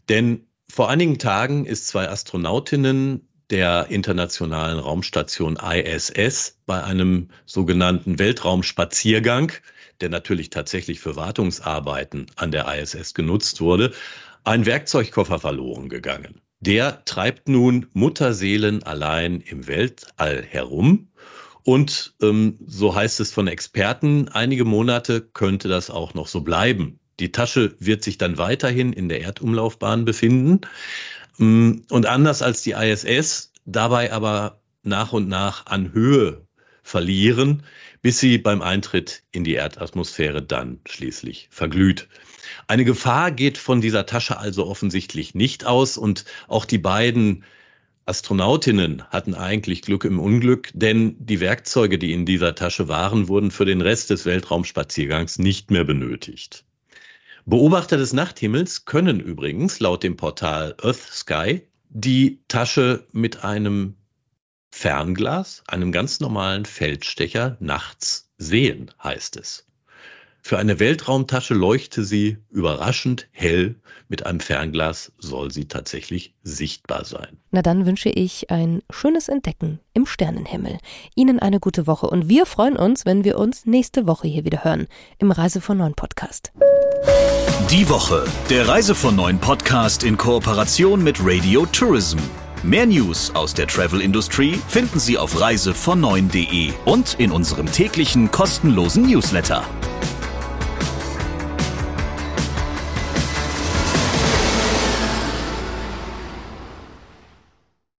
denn 0.07 0.45
vor 0.69 0.89
einigen 0.89 1.19
Tagen 1.19 1.65
ist 1.65 1.87
zwei 1.87 2.07
Astronautinnen 2.07 3.27
der 3.49 3.87
internationalen 3.89 4.79
Raumstation 4.79 5.57
ISS 5.57 6.57
bei 6.65 6.83
einem 6.83 7.29
sogenannten 7.45 8.19
Weltraumspaziergang, 8.19 9.51
der 10.01 10.09
natürlich 10.09 10.49
tatsächlich 10.49 10.99
für 10.99 11.15
Wartungsarbeiten 11.15 12.27
an 12.35 12.51
der 12.51 12.67
ISS 12.73 13.13
genutzt 13.13 13.61
wurde, 13.61 13.93
ein 14.43 14.65
Werkzeugkoffer 14.65 15.39
verloren 15.39 15.89
gegangen. 15.89 16.41
Der 16.59 17.03
treibt 17.05 17.47
nun 17.47 17.87
Mutterseelen 17.93 18.83
allein 18.83 19.41
im 19.41 19.67
Weltall 19.67 20.43
herum. 20.43 21.09
Und 21.63 22.13
ähm, 22.21 22.57
so 22.65 22.95
heißt 22.95 23.19
es 23.19 23.31
von 23.31 23.47
Experten, 23.47 24.29
einige 24.29 24.65
Monate 24.65 25.21
könnte 25.21 25.67
das 25.67 25.89
auch 25.89 26.13
noch 26.13 26.27
so 26.27 26.41
bleiben. 26.41 26.99
Die 27.19 27.31
Tasche 27.31 27.75
wird 27.79 28.03
sich 28.03 28.17
dann 28.17 28.37
weiterhin 28.37 28.93
in 28.93 29.09
der 29.09 29.21
Erdumlaufbahn 29.21 30.05
befinden. 30.05 30.61
Mm, 31.37 31.81
und 31.89 32.05
anders 32.05 32.41
als 32.41 32.61
die 32.61 32.71
ISS 32.71 33.51
dabei 33.65 34.11
aber 34.11 34.61
nach 34.83 35.13
und 35.13 35.27
nach 35.27 35.65
an 35.65 35.93
Höhe 35.93 36.45
verlieren, 36.83 37.63
bis 38.01 38.19
sie 38.19 38.37
beim 38.37 38.61
Eintritt 38.61 39.23
in 39.31 39.43
die 39.43 39.55
Erdatmosphäre 39.55 40.43
dann 40.43 40.79
schließlich 40.87 41.47
verglüht. 41.51 42.07
Eine 42.67 42.85
Gefahr 42.85 43.31
geht 43.31 43.57
von 43.57 43.81
dieser 43.81 44.05
Tasche 44.05 44.37
also 44.37 44.67
offensichtlich 44.67 45.33
nicht 45.33 45.65
aus 45.65 45.97
und 45.97 46.25
auch 46.47 46.65
die 46.65 46.77
beiden 46.77 47.43
Astronautinnen 48.05 49.03
hatten 49.09 49.33
eigentlich 49.33 49.81
Glück 49.81 50.05
im 50.05 50.19
Unglück, 50.19 50.69
denn 50.75 51.15
die 51.17 51.39
Werkzeuge, 51.39 51.97
die 51.97 52.13
in 52.13 52.27
dieser 52.27 52.53
Tasche 52.53 52.87
waren, 52.87 53.27
wurden 53.27 53.49
für 53.49 53.65
den 53.65 53.81
Rest 53.81 54.11
des 54.11 54.25
Weltraumspaziergangs 54.25 55.39
nicht 55.39 55.71
mehr 55.71 55.83
benötigt. 55.83 56.65
Beobachter 57.47 57.97
des 57.97 58.11
Nachthimmels 58.11 58.85
können 58.85 59.19
übrigens 59.19 59.79
laut 59.79 60.01
dem 60.01 60.17
Portal 60.17 60.75
Earth 60.81 60.97
Sky 60.97 61.61
die 61.89 62.41
Tasche 62.47 63.05
mit 63.11 63.43
einem 63.43 63.95
Fernglas, 64.71 65.63
einem 65.67 65.91
ganz 65.91 66.19
normalen 66.19 66.65
Feldstecher 66.65 67.55
nachts 67.59 68.31
sehen, 68.39 68.91
heißt 69.01 69.37
es. 69.37 69.67
Für 70.47 70.59
eine 70.59 70.79
Weltraumtasche 70.79 71.55
leuchte 71.55 72.03
sie 72.03 72.37
überraschend 72.51 73.27
hell. 73.31 73.77
Mit 74.09 74.27
einem 74.27 74.39
Fernglas 74.39 75.11
soll 75.17 75.49
sie 75.49 75.67
tatsächlich 75.67 76.35
sichtbar 76.43 77.03
sein. 77.03 77.37
Na 77.49 77.63
dann 77.63 77.87
wünsche 77.87 78.09
ich 78.09 78.51
ein 78.51 78.83
schönes 78.91 79.27
Entdecken 79.27 79.79
im 79.95 80.05
Sternenhimmel. 80.05 80.77
Ihnen 81.15 81.39
eine 81.39 81.59
gute 81.59 81.87
Woche 81.87 82.05
und 82.05 82.29
wir 82.29 82.45
freuen 82.45 82.75
uns, 82.75 83.07
wenn 83.07 83.23
wir 83.23 83.39
uns 83.39 83.65
nächste 83.65 84.05
Woche 84.05 84.27
hier 84.27 84.45
wieder 84.45 84.63
hören 84.63 84.85
im 85.17 85.31
Reise 85.31 85.61
von 85.61 85.79
Neuen 85.79 85.95
Podcast. 85.95 86.51
Die 87.71 87.89
Woche, 87.89 88.23
der 88.51 88.67
Reise 88.67 88.93
von 88.93 89.15
neuen 89.15 89.39
Podcast 89.39 90.03
in 90.03 90.15
Kooperation 90.15 91.03
mit 91.03 91.17
Radio 91.21 91.65
Tourism. 91.65 92.19
Mehr 92.61 92.85
News 92.85 93.33
aus 93.33 93.55
der 93.55 93.65
Travel 93.65 93.99
Industry 93.99 94.59
finden 94.67 94.99
Sie 94.99 95.17
auf 95.17 95.41
reisevon 95.41 96.03
und 96.03 97.15
in 97.15 97.31
unserem 97.31 97.71
täglichen 97.71 98.29
kostenlosen 98.29 99.07
Newsletter. 99.07 99.65